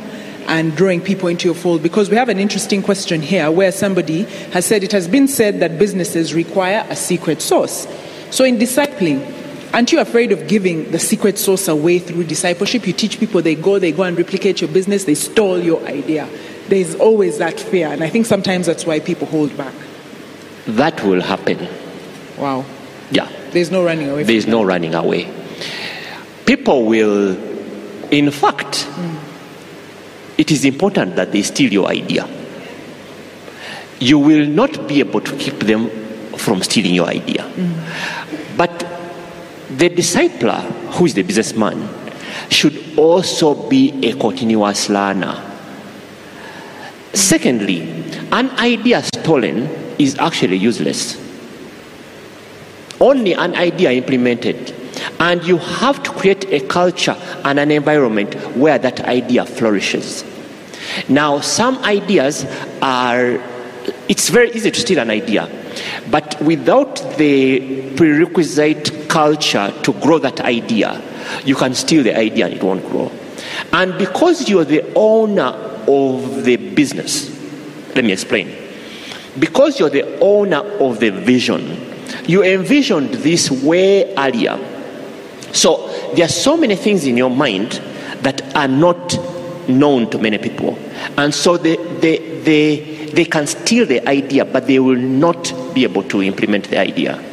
[0.47, 4.23] and drawing people into your fold because we have an interesting question here where somebody
[4.51, 7.87] has said it has been said that businesses require a secret sauce.
[8.29, 9.42] So in discipling,
[9.73, 12.85] aren't you afraid of giving the secret sauce away through discipleship?
[12.85, 16.29] You teach people, they go, they go and replicate your business, they stole your idea.
[16.69, 19.73] There's always that fear, and I think sometimes that's why people hold back.
[20.67, 21.67] That will happen.
[22.37, 22.65] Wow.
[23.11, 23.29] Yeah.
[23.51, 25.31] There's no running away There is no running away.
[26.45, 27.37] People will,
[28.11, 29.15] in fact, mm.
[30.37, 32.27] it is important that they steal your idea.
[33.99, 35.89] You will not be able to keep them
[36.37, 37.43] from stealing your idea.
[37.43, 38.57] Mm.
[38.57, 38.92] But
[39.77, 40.61] the discipler,
[40.93, 41.89] who is the businessman,
[42.49, 45.51] should also be a continuous learner.
[47.13, 47.81] Secondly,
[48.31, 49.67] an idea stolen
[49.99, 51.23] is actually useless
[53.03, 54.73] only an idea implemented.
[55.19, 60.23] And you have to create a culture and an environment where that idea flourishes.
[61.09, 62.45] Now, some ideas
[62.81, 63.41] are,
[64.07, 65.49] it's very easy to steal an idea,
[66.09, 70.99] but without the prerequisite culture to grow that idea,
[71.45, 73.11] you can steal the idea and it won't grow.
[73.71, 75.53] And because you're the owner
[75.87, 77.29] of the business,
[77.95, 78.51] let me explain.
[79.37, 81.93] Because you're the owner of the vision,
[82.25, 84.57] you envisioned this way earlier.
[85.51, 87.73] So there are so many things in your mind
[88.21, 89.15] that are not
[89.69, 90.75] known to many people.
[91.17, 95.83] And so they, they, they, they can steal the idea, but they will not be
[95.83, 97.23] able to implement the idea.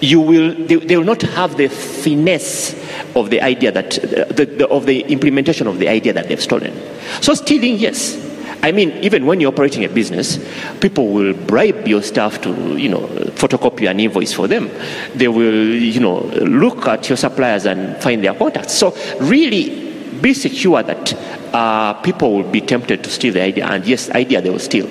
[0.00, 2.74] You will, they, they will not have the finesse
[3.14, 6.72] of the idea that, the, the, of the implementation of the idea that they've stolen.
[7.20, 8.26] So stealing, yes.
[8.62, 10.38] I mean, even when you're operating a business,
[10.80, 14.68] people will bribe your staff to, you know, photocopy an invoice for them.
[15.14, 18.74] They will, you know, look at your suppliers and find their contacts.
[18.74, 19.88] So really,
[20.20, 21.14] be secure that
[21.54, 24.88] uh, people will be tempted to steal the idea, and yes, idea they will steal.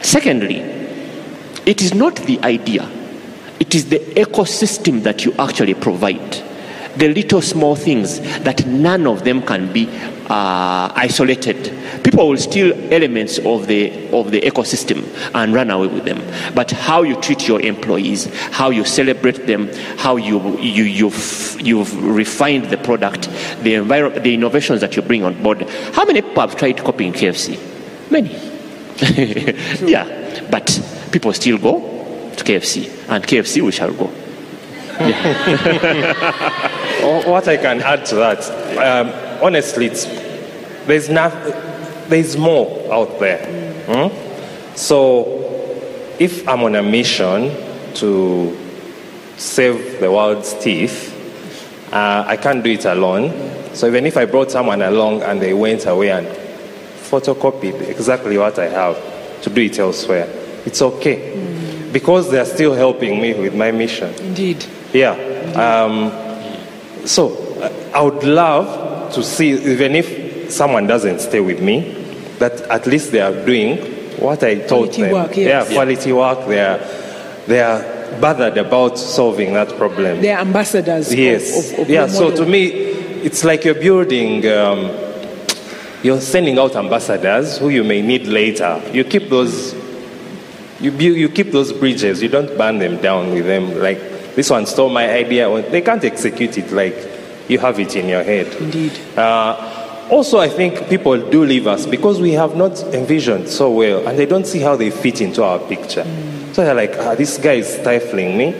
[0.00, 0.60] Secondly,
[1.66, 2.88] it is not the idea;
[3.60, 6.44] it is the ecosystem that you actually provide.
[6.96, 9.88] The little small things that none of them can be
[10.28, 11.72] uh, isolated.
[12.02, 16.20] People will steal elements of the of the ecosystem and run away with them.
[16.54, 19.68] But how you treat your employees, how you celebrate them,
[19.98, 23.22] how you you you've, you've refined the product,
[23.62, 25.62] the enviro- the innovations that you bring on board.
[25.92, 27.58] How many people have tried copying KFC?
[28.10, 28.30] Many.
[29.88, 30.80] yeah, but
[31.12, 31.78] people still go
[32.36, 34.10] to KFC, and KFC we shall go.
[37.00, 38.44] Oh, What I can add to that,
[38.78, 40.04] um, honestly, it's,
[40.86, 41.32] there's not,
[42.08, 43.46] there's more out there.
[43.86, 44.76] Hmm?
[44.76, 45.34] So,
[46.18, 47.54] if I'm on a mission
[47.94, 48.56] to
[49.36, 51.14] save the world's teeth,
[51.92, 53.74] uh, I can't do it alone.
[53.74, 58.58] So even if I brought someone along and they went away and photocopied exactly what
[58.58, 60.26] I have to do it elsewhere,
[60.66, 61.57] it's okay
[61.92, 64.12] because they're still helping me with my mission.
[64.14, 64.64] Indeed.
[64.92, 65.12] Yeah.
[65.56, 66.10] Um,
[67.06, 67.36] so
[67.94, 71.94] I would love to see, even if someone doesn't stay with me,
[72.38, 73.78] that at least they are doing
[74.18, 75.12] what I told Quality them.
[75.12, 75.68] work, yes.
[75.68, 76.46] Yeah, quality work.
[76.46, 76.78] They are,
[77.46, 80.20] they are bothered about solving that problem.
[80.20, 81.14] They're ambassadors.
[81.14, 81.72] Yes.
[81.72, 82.06] Of, of yeah.
[82.06, 84.46] So to me, it's like you're building.
[84.46, 84.90] Um,
[86.02, 88.80] you're sending out ambassadors who you may need later.
[88.92, 89.74] You keep those.
[90.80, 92.22] You build, you keep those bridges.
[92.22, 93.78] You don't burn them down with them.
[93.80, 93.98] Like
[94.34, 95.50] this one stole my idea.
[95.70, 96.96] They can't execute it like
[97.48, 98.46] you have it in your head.
[98.60, 98.92] Indeed.
[99.16, 104.06] Uh, also, I think people do leave us because we have not envisioned so well,
[104.06, 106.04] and they don't see how they fit into our picture.
[106.52, 108.54] So they're like, ah, this guy is stifling me.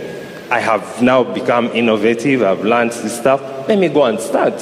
[0.51, 2.43] I have now become innovative.
[2.43, 3.41] I've learned this stuff.
[3.69, 4.55] Let me go and start.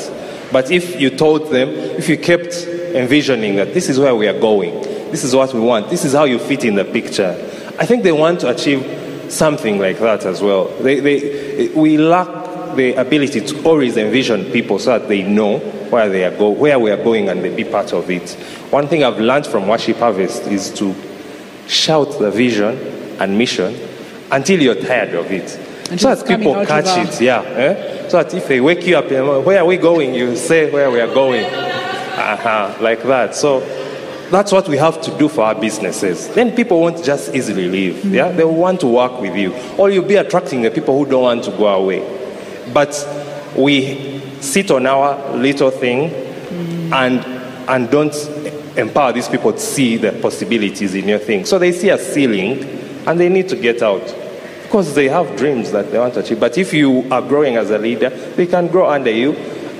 [0.52, 2.54] But if you told them, if you kept
[2.94, 6.12] envisioning that this is where we are going, this is what we want, this is
[6.12, 7.32] how you fit in the picture,
[7.78, 10.68] I think they want to achieve something like that as well.
[10.78, 12.28] They, they, we lack
[12.76, 15.58] the ability to always envision people so that they know
[15.90, 18.30] where they are go, where we are going and they be part of it.
[18.70, 20.94] One thing I've learned from Worship Harvest is to
[21.66, 22.76] shout the vision
[23.20, 23.76] and mission
[24.30, 25.56] until you're tired of it.
[25.90, 27.42] Until so that people catch it, yeah.
[27.42, 28.08] eh?
[28.08, 30.14] So that if they wake you up, know, where are we going?
[30.14, 31.44] You say where we are going.
[31.44, 33.34] Uh-huh, like that.
[33.34, 33.60] So
[34.30, 36.28] that's what we have to do for our businesses.
[36.28, 38.04] Then people won't just easily leave.
[38.04, 41.08] Yeah, they will want to work with you, or you'll be attracting the people who
[41.10, 42.00] don't want to go away.
[42.72, 42.92] But
[43.56, 46.10] we sit on our little thing
[46.92, 47.24] and
[47.68, 48.14] and don't
[48.76, 51.44] empower these people to see the possibilities in your thing.
[51.44, 52.62] So they see a ceiling
[53.06, 54.04] and they need to get out
[54.62, 56.40] because they have dreams that they want to achieve.
[56.40, 59.32] But if you are growing as a leader, they can grow under you.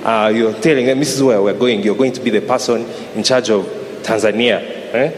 [0.03, 1.83] Uh, you're telling them this is where we're going.
[1.83, 2.81] You're going to be the person
[3.15, 3.76] in charge of
[4.07, 4.61] Tanzania.
[4.93, 5.11] Eh?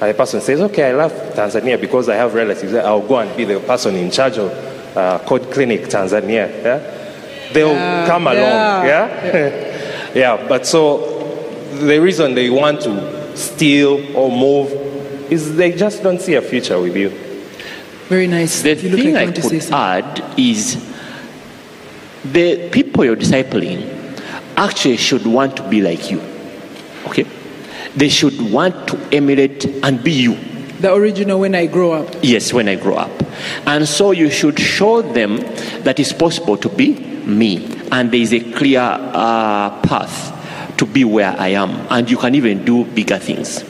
[0.00, 2.72] And the person says, "Okay, I love Tanzania because I have relatives.
[2.74, 4.50] I'll go and be the person in charge of
[4.96, 6.78] uh, Code Clinic Tanzania." Yeah?
[7.52, 8.86] They'll Yeah, come along.
[8.86, 9.26] yeah.
[9.26, 10.48] Yeah, yeah.
[10.48, 10.80] But so
[11.80, 14.70] the reason they want to steal or move
[15.30, 17.10] is they just don't see a future with you.
[18.08, 18.62] Very nice.
[18.62, 20.76] The you look thing like I want to say could add is
[22.24, 23.78] the people you're discipling
[24.56, 26.20] actually should want to be like you.
[27.06, 27.26] Okay?
[27.96, 30.36] They should want to emulate and be you.
[30.80, 32.14] The original when I grow up.
[32.22, 33.10] Yes, when I grow up.
[33.66, 35.36] And so you should show them
[35.82, 37.78] that it's possible to be me.
[37.92, 41.70] And there is a clear uh, path to be where I am.
[41.90, 43.64] And you can even do bigger things.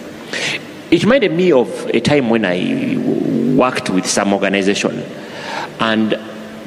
[0.90, 2.96] It reminded me of a time when I
[3.56, 5.04] worked with some organization.
[5.80, 6.14] And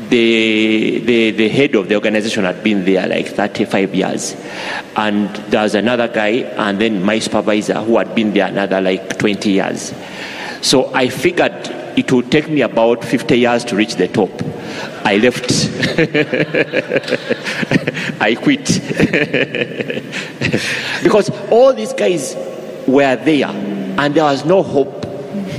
[0.09, 4.35] the, the, the head of the organization had been there like 35 years.
[4.95, 9.17] And there was another guy, and then my supervisor who had been there another like
[9.17, 9.93] 20 years.
[10.61, 14.29] So I figured it would take me about 50 years to reach the top.
[15.05, 15.51] I left.
[18.21, 18.65] I quit.
[21.03, 22.35] because all these guys
[22.87, 25.01] were there, and there was no hope.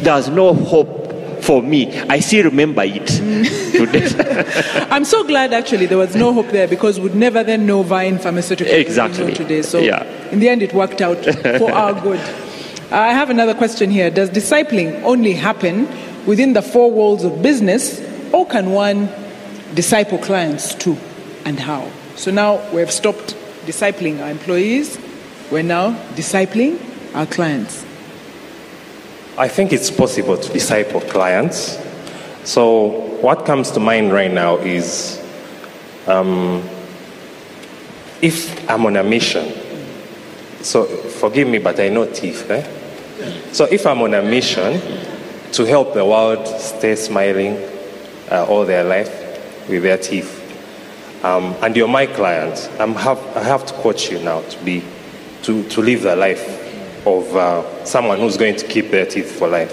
[0.02, 1.03] There was no hope
[1.44, 1.98] for me.
[2.08, 3.06] I still remember it
[3.72, 4.86] today.
[4.90, 8.18] I'm so glad actually there was no hope there because we'd never then know Vine
[8.18, 9.34] Pharmaceuticals we Exactly.
[9.34, 9.62] today.
[9.62, 10.04] So Yeah.
[10.30, 11.22] in the end it worked out
[11.58, 12.20] for our good.
[12.90, 14.10] I have another question here.
[14.10, 15.86] Does discipling only happen
[16.26, 18.00] within the four walls of business
[18.32, 19.08] or can one
[19.74, 20.96] disciple clients too
[21.44, 21.90] and how?
[22.16, 23.34] So now we've stopped
[23.66, 24.98] discipling our employees.
[25.50, 26.78] We're now discipling
[27.14, 27.83] our clients.
[29.36, 31.76] I think it's possible to disciple clients.
[32.44, 32.86] So,
[33.20, 35.20] what comes to mind right now is
[36.06, 36.62] um,
[38.22, 39.52] if I'm on a mission,
[40.62, 42.48] so forgive me, but I know teeth.
[42.48, 43.52] Eh?
[43.52, 44.80] So, if I'm on a mission
[45.50, 47.56] to help the world stay smiling
[48.30, 50.42] uh, all their life with their teeth,
[51.24, 54.84] um, and you're my client, I'm have, I have to coach you now to be
[55.42, 56.63] to, to live the life
[57.06, 59.72] of uh, someone who's going to keep their teeth for life.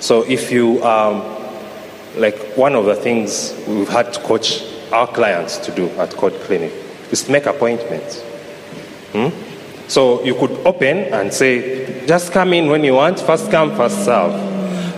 [0.00, 1.22] So if you, um,
[2.16, 6.34] like one of the things we've had to coach our clients to do at Code
[6.42, 6.72] Clinic
[7.10, 8.22] is make appointments.
[9.12, 9.28] Hmm?
[9.88, 14.04] So you could open and say, just come in when you want, first come, first
[14.04, 14.32] serve.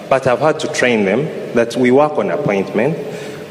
[0.08, 2.98] But I've had to train them that we work on appointment.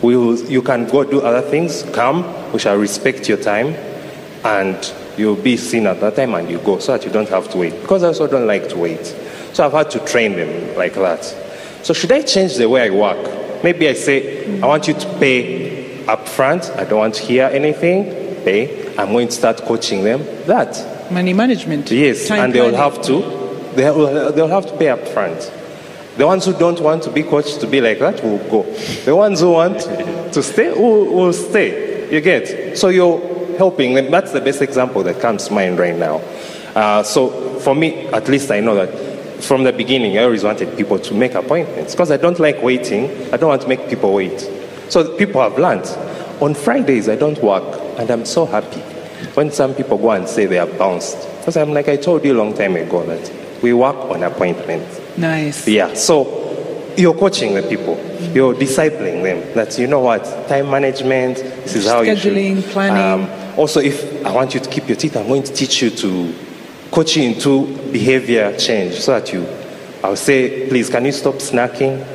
[0.01, 3.75] We will, you can go do other things, come, we shall respect your time,
[4.43, 4.75] and
[5.17, 7.57] you'll be seen at that time and you go so that you don't have to
[7.57, 7.79] wait.
[7.81, 9.05] Because I also don't like to wait.
[9.53, 11.23] So I've had to train them like that.
[11.83, 13.63] So should I change the way I work?
[13.63, 16.69] Maybe I say, I want you to pay up front.
[16.71, 18.05] I don't want to hear anything.
[18.43, 18.95] Pay.
[18.97, 20.23] I'm going to start coaching them.
[20.47, 21.11] That.
[21.11, 21.91] Money management.
[21.91, 23.21] Yes, time and they'll have to.
[23.75, 25.51] They'll, they'll have to pay up front.
[26.17, 28.63] The ones who don't want to be coached to be like that will go.
[29.05, 32.11] The ones who want to stay will, will stay.
[32.13, 32.77] You get?
[32.77, 33.19] So you're
[33.61, 34.09] helping them.
[34.09, 36.15] That's the best example that comes to mind right now.
[36.73, 37.19] Uh, so
[37.59, 38.89] for me, at least I know that
[39.43, 43.03] from the beginning, I always wanted people to make appointments because I don't like waiting.
[43.31, 44.39] I don't want to make people wait.
[44.89, 45.85] So people have learned.
[46.41, 48.81] On Fridays, I don't work, and I'm so happy
[49.37, 51.19] when some people go and say they are bounced.
[51.37, 53.31] Because I'm like, I told you a long time ago that
[53.61, 54.99] we work on appointments.
[55.17, 55.67] Nice.
[55.67, 56.15] Yeah, so
[56.97, 57.95] you're coaching the people,
[58.33, 59.53] you're discipling them.
[59.53, 61.37] That you know what, time management.
[61.37, 62.71] This is how you Scheduling, should.
[62.71, 63.29] planning.
[63.29, 65.89] Um, also, if I want you to keep your teeth, I'm going to teach you
[65.89, 66.33] to
[66.91, 69.47] coach you into behavior change, so that you.
[70.03, 72.05] I'll say, please, can you stop snacking?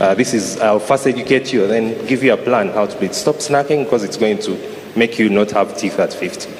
[0.00, 3.14] Uh, this is, I'll first educate you and then give you a plan how to.
[3.14, 4.58] Stop snacking because it's going to
[4.96, 6.50] make you not have teeth at 50.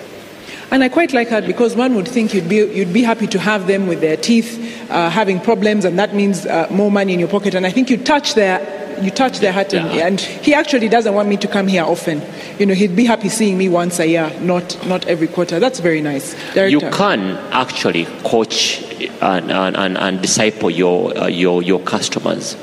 [0.71, 3.41] And I quite like that because one would think you'd be, you'd be happy to
[3.41, 7.19] have them with their teeth uh, having problems, and that means uh, more money in
[7.19, 7.55] your pocket.
[7.55, 8.61] And I think you touch their,
[9.03, 10.07] you touch their heart, and, Yeah.
[10.07, 12.23] and he actually doesn't want me to come here often.
[12.59, 15.59] You know, he'd be happy seeing me once a year, not, not every quarter.
[15.59, 16.35] That's very nice.
[16.55, 18.83] you can actually coach
[19.21, 22.57] and, and, and, and disciple your, uh, your, your customers.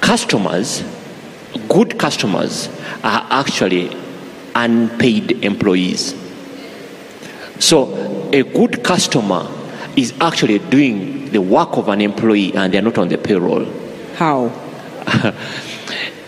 [0.00, 0.82] Customers,
[1.68, 2.68] good customers,
[3.04, 3.96] are actually
[4.54, 6.14] unpaid employees.
[7.58, 9.48] So, a good customer
[9.96, 13.66] is actually doing the work of an employee and they're not on the payroll.
[14.16, 14.50] How?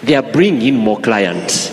[0.02, 1.70] They are bringing more clients.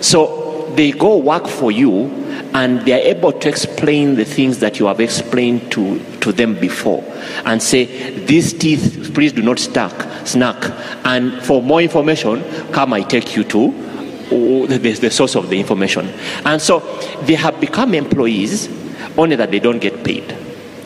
[0.00, 2.06] So they go work for you
[2.54, 6.54] and they are able to explain the things that you have explained to, to them
[6.58, 7.02] before
[7.44, 7.84] and say,
[8.26, 10.56] these teeth, please do not stack, snack.
[11.04, 13.84] And for more information, come I take you to
[14.30, 16.08] oh, the, the source of the information.
[16.44, 16.80] And so
[17.22, 18.68] they have become employees,
[19.16, 20.36] only that they don't get paid.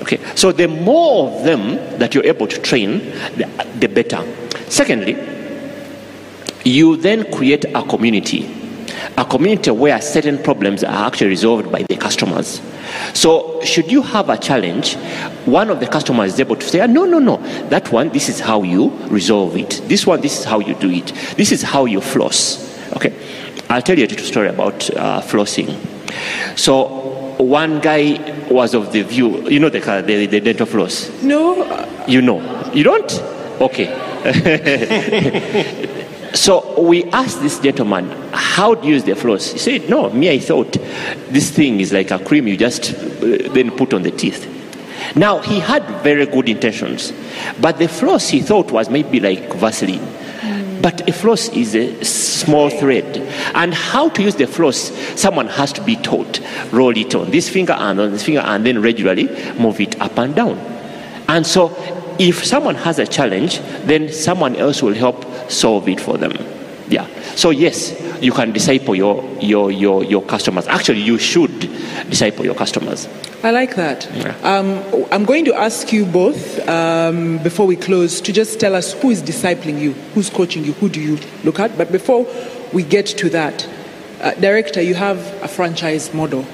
[0.03, 3.01] Okay, so the more of them that you're able to train,
[3.37, 4.25] the, the better.
[4.71, 5.15] Secondly,
[6.69, 8.55] you then create a community
[9.17, 12.61] a community where certain problems are actually resolved by the customers.
[13.15, 14.95] So should you have a challenge
[15.45, 17.37] one of the customers is able to say "Ah, no no no
[17.69, 19.81] that one this is how you resolve it.
[19.87, 21.13] This one this is how you do it.
[21.37, 22.65] This is how you floss.
[22.97, 23.13] Okay
[23.71, 25.69] i'll tell you a little story about uh, flossing.
[26.57, 26.87] So
[27.39, 28.19] one guy
[28.51, 31.11] was of the view you know the, the, the dental floss?
[31.23, 32.41] No, you know.
[32.73, 33.23] You don't?
[33.61, 33.89] Okay.
[36.39, 39.51] so we asked this gentleman, how do you use the floss?
[39.51, 40.73] He said, no, me, I thought
[41.31, 44.47] this thing is like a cream you just uh, then put on the teeth.
[45.17, 47.13] Now, he had very good intentions,
[47.61, 50.07] but the floss he thought was maybe like Vaseline.
[50.81, 53.17] But a floss is a small thread.
[53.57, 56.41] And how to use the floss, someone has to be taught.
[56.71, 59.27] Roll it on this finger and on this finger, and then regularly
[59.59, 60.57] move it up and down.
[61.27, 61.69] And so,
[62.19, 66.33] if someone has a challenge, then someone else will help solve it for them.
[66.89, 67.07] Yeah.
[67.35, 70.67] So, yes, you can disciple your, your, your, your customers.
[70.67, 71.61] Actually, you should
[72.09, 73.07] disciple your customers.
[73.43, 74.09] I like that.
[74.15, 74.35] Yeah.
[74.43, 78.95] Um, I'm going to ask you both um, before we close to just tell us
[78.95, 81.77] who is discipling you, who's coaching you, who do you look at.
[81.79, 82.27] But before
[82.73, 83.69] we get to that,
[84.21, 86.45] uh, director, you have a franchise model.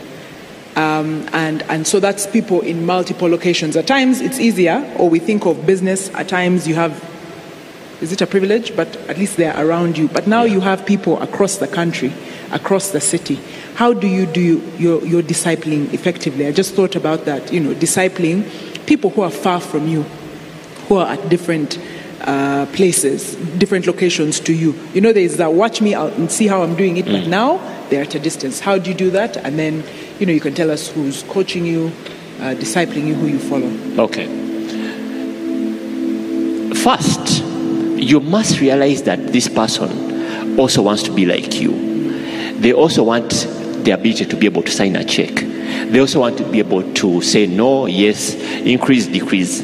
[0.77, 3.77] Um, and, and so that's people in multiple locations.
[3.77, 6.93] At times it's easier, or we think of business, at times you have,
[8.01, 8.75] is it a privilege?
[8.75, 10.09] But at least they're around you.
[10.09, 12.13] But now you have people across the country,
[12.51, 13.39] across the city.
[13.77, 16.47] How do you do your, your discipling effectively?
[16.47, 18.45] I just thought about that, you know, discipling
[18.87, 20.03] people who are far from you,
[20.89, 21.79] who are at different
[22.21, 24.75] uh, places, different locations to you.
[24.93, 27.59] You know, there's that watch me out and see how I'm doing it, but now
[27.91, 28.61] they're at a distance.
[28.61, 29.37] How do you do that?
[29.37, 29.85] And then,
[30.19, 31.89] you know, you can tell us who's coaching you,
[32.39, 33.69] uh, discipling you, who you follow.
[34.05, 34.27] Okay.
[36.75, 37.43] First,
[37.97, 41.73] you must realize that this person also wants to be like you.
[42.61, 43.31] They also want
[43.85, 45.35] the ability to be able to sign a check.
[45.35, 49.63] They also want to be able to say no, yes, increase, decrease.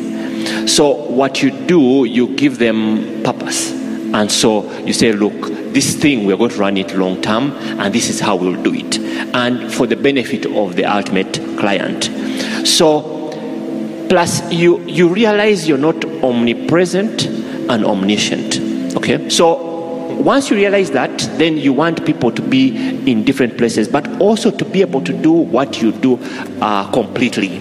[0.74, 3.72] So, what you do, you give them purpose.
[4.12, 7.94] And so you say, look, this thing we're going to run it long term, and
[7.94, 8.98] this is how we'll do it.
[9.34, 12.04] And for the benefit of the ultimate client.
[12.66, 13.20] So,
[14.10, 17.26] plus you you realize you're not omnipresent
[17.70, 18.58] and omniscient
[18.96, 19.54] okay so
[20.20, 22.76] once you realize that then you want people to be
[23.10, 26.18] in different places but also to be able to do what you do
[26.60, 27.60] uh, completely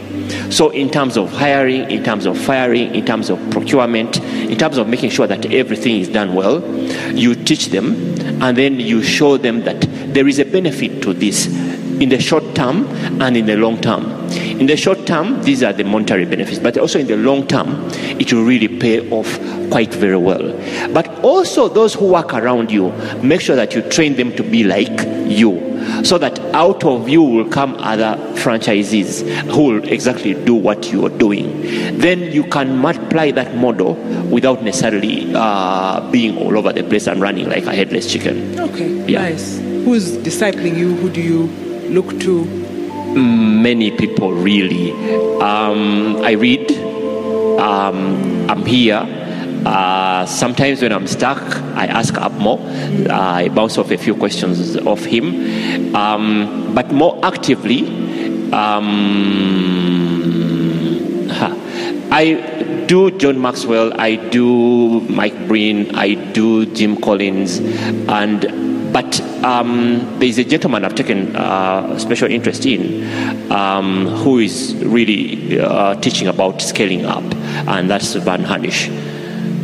[0.51, 4.77] so in terms of hiring in terms of firing in terms of procurement in terms
[4.77, 6.61] of making sure that everything is done well
[7.13, 7.93] you teach them
[8.41, 9.81] and then you show them that
[10.13, 11.47] there is a benefit to this
[11.99, 12.85] in the short term
[13.21, 14.05] and in the long term.
[14.59, 17.87] In the short term, these are the monetary benefits, but also in the long term,
[18.19, 19.39] it will really pay off
[19.69, 20.53] quite very well.
[20.93, 22.91] But also, those who work around you,
[23.21, 24.89] make sure that you train them to be like
[25.29, 25.67] you,
[26.03, 29.21] so that out of you will come other franchisees
[29.51, 31.61] who will exactly do what you are doing.
[31.99, 33.93] Then you can multiply that model
[34.29, 38.59] without necessarily uh, being all over the place and running like a headless chicken.
[38.59, 39.21] Okay, Yeah.
[39.29, 39.57] nice.
[39.59, 40.95] Who's discipling you?
[40.95, 41.49] Who do you
[41.89, 42.69] look to?
[43.15, 44.91] many people really.
[45.41, 46.71] Um, I read.
[47.59, 49.05] Um, I'm here.
[49.65, 51.41] Uh, sometimes when I'm stuck,
[51.75, 53.09] I ask Abmo.
[53.09, 55.93] I bounce off a few questions of him.
[55.95, 57.85] Um, but more actively,
[58.53, 59.89] um,
[62.11, 70.19] I do John Maxwell, I do Mike Breen, I do Jim Collins, and but um,
[70.19, 75.95] there is a gentleman I've taken uh, special interest in um, who is really uh,
[75.95, 77.23] teaching about scaling up,
[77.67, 78.87] and that's Verne Harnish.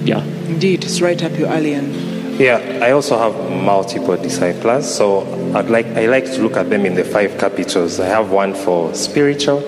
[0.05, 0.23] Yeah.
[0.47, 1.73] Indeed, it's right up your alley.
[1.73, 5.21] And Yeah, I also have multiple disciples, so
[5.55, 7.99] I'd like I like to look at them in the five capitals.
[7.99, 9.59] I have one for spiritual,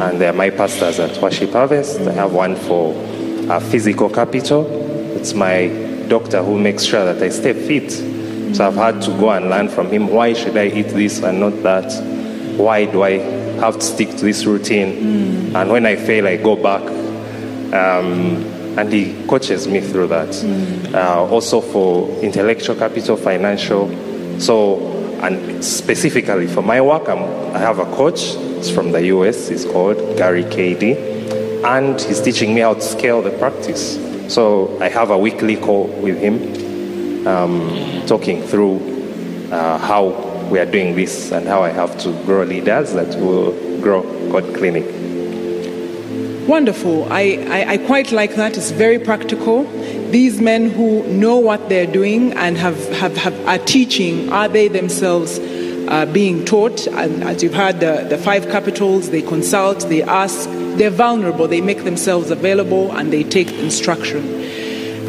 [0.00, 2.00] and they're my pastors at Worship Harvest.
[2.00, 2.94] I have one for
[3.50, 4.66] uh, physical capital.
[5.16, 5.68] It's my
[6.08, 8.13] doctor who makes sure that I stay fit.
[8.52, 10.08] So I've had to go and learn from him.
[10.08, 11.90] Why should I eat this and not that?
[12.58, 13.18] Why do I
[13.60, 15.54] have to stick to this routine?
[15.56, 16.82] And when I fail, I go back.
[17.72, 18.44] Um,
[18.76, 20.34] and he coaches me through that.
[20.92, 23.88] Uh, also for intellectual capital, financial.
[24.40, 24.78] So,
[25.22, 27.22] and specifically for my work, I'm,
[27.54, 28.34] I have a coach.
[28.58, 29.48] It's from the US.
[29.48, 30.96] He's called Gary Kadi,
[31.64, 33.98] and he's teaching me how to scale the practice.
[34.32, 36.38] So I have a weekly call with him,
[37.26, 38.80] um, talking through
[39.50, 40.08] uh, how
[40.50, 44.54] we are doing this and how I have to grow leaders that will grow Code
[44.54, 44.84] Clinic.
[46.48, 47.10] Wonderful.
[47.10, 48.56] I, I, I quite like that.
[48.58, 49.64] It's very practical.
[50.10, 54.68] These men who know what they're doing and have, have, have are teaching, are they
[54.68, 56.86] themselves uh, being taught?
[56.86, 61.62] And as you've heard, the, the five capitals, they consult, they ask, they're vulnerable, they
[61.62, 64.43] make themselves available, and they take instruction.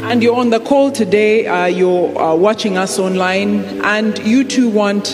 [0.03, 4.69] And you're on the call today, uh, you're uh, watching us online, and you too
[4.69, 5.05] want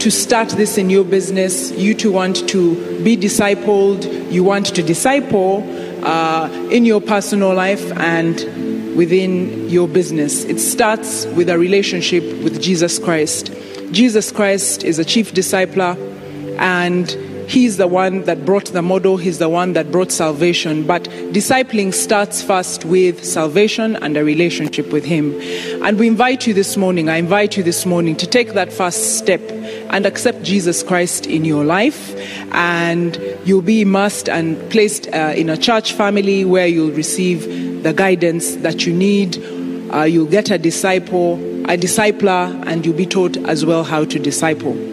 [0.00, 4.82] to start this in your business, you too want to be discipled, you want to
[4.82, 5.64] disciple
[6.04, 10.44] uh, in your personal life and within your business.
[10.44, 13.52] It starts with a relationship with Jesus Christ.
[13.90, 15.96] Jesus Christ is a chief discipler,
[16.58, 17.08] and
[17.46, 20.86] He's the one that brought the model, He's the one that brought salvation.
[20.86, 25.40] But discipling starts first with salvation and a relationship with Him.
[25.84, 29.18] And we invite you this morning, I invite you this morning to take that first
[29.18, 29.40] step
[29.90, 32.16] and accept Jesus Christ in your life.
[32.52, 37.92] And you'll be immersed and placed uh, in a church family where you'll receive the
[37.92, 39.38] guidance that you need.
[39.94, 41.34] Uh, you'll get a disciple,
[41.70, 44.85] a discipler, and you'll be taught as well how to disciple.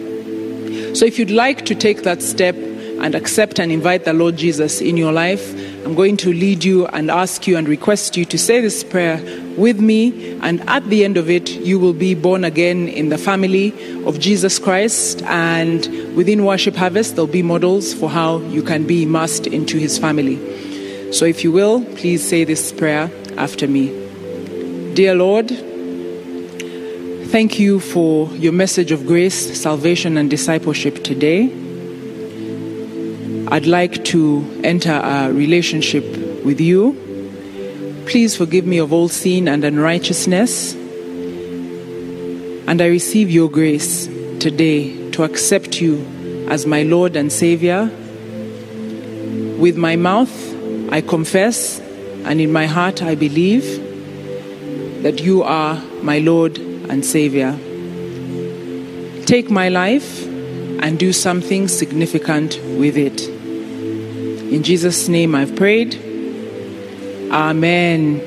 [0.94, 4.80] So if you'd like to take that step and accept and invite the Lord Jesus
[4.80, 5.52] in your life,
[5.84, 9.16] I'm going to lead you and ask you and request you to say this prayer
[9.56, 10.38] with me.
[10.38, 13.70] And at the end of it, you will be born again in the family
[14.04, 15.20] of Jesus Christ.
[15.24, 15.84] And
[16.14, 21.12] within Worship Harvest, there'll be models for how you can be immersed into his family.
[21.12, 23.88] So if you will, please say this prayer after me.
[24.94, 25.50] Dear Lord,
[27.34, 31.46] Thank you for your message of grace, salvation, and discipleship today.
[33.48, 36.04] I'd like to enter a relationship
[36.44, 36.94] with you.
[38.06, 40.74] Please forgive me of all sin and unrighteousness.
[42.68, 44.06] And I receive your grace
[44.38, 46.06] today to accept you
[46.48, 47.90] as my Lord and Savior.
[49.58, 50.32] With my mouth,
[50.92, 57.52] I confess, and in my heart, I believe that you are my Lord and Savior.
[59.26, 63.28] Take my life and do something significant with it.
[63.28, 65.94] In Jesus' name I've prayed.
[67.30, 68.20] Amen.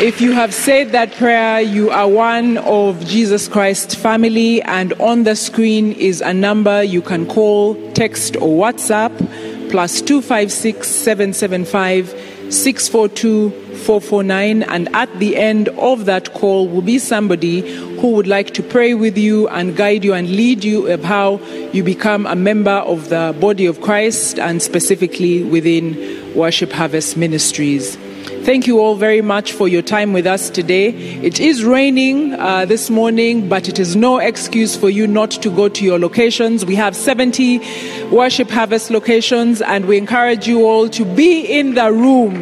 [0.00, 5.24] If you have said that prayer, you are one of Jesus Christ's family, and on
[5.24, 9.10] the screen is a number you can call, text, or WhatsApp
[9.70, 17.60] plus 256 775 642 449 and at the end of that call will be somebody
[18.00, 21.38] who would like to pray with you and guide you and lead you of how
[21.72, 27.98] you become a member of the body of Christ and specifically within Worship Harvest Ministries.
[28.44, 30.88] Thank you all very much for your time with us today.
[30.88, 35.50] It is raining uh, this morning, but it is no excuse for you not to
[35.50, 36.64] go to your locations.
[36.64, 37.58] We have 70
[38.10, 42.36] Worship Harvest locations, and we encourage you all to be in the room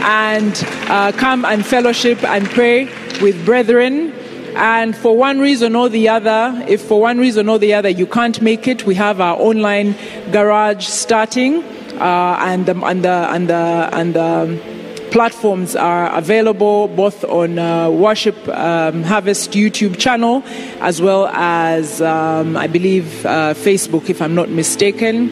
[0.00, 2.84] and uh, come and fellowship and pray
[3.20, 4.12] with brethren.
[4.54, 8.06] And for one reason or the other, if for one reason or the other you
[8.06, 9.96] can't make it, we have our online
[10.30, 11.62] garage starting,
[12.00, 14.71] uh, and and the, and the, and the
[15.12, 20.42] platforms are available both on uh, Worship um, Harvest YouTube channel
[20.80, 25.30] as well as, um, I believe, uh, Facebook, if I'm not mistaken.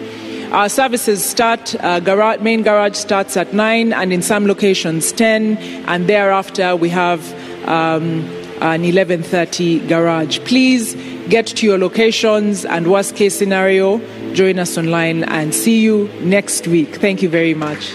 [0.53, 5.57] Our services start, uh, garage, main garage starts at 9 and in some locations 10
[5.89, 7.33] and thereafter we have
[7.66, 8.20] um,
[8.61, 10.41] an 11.30 garage.
[10.41, 10.95] Please
[11.31, 13.99] get to your locations and worst case scenario,
[14.35, 16.97] join us online and see you next week.
[16.97, 17.95] Thank you very much.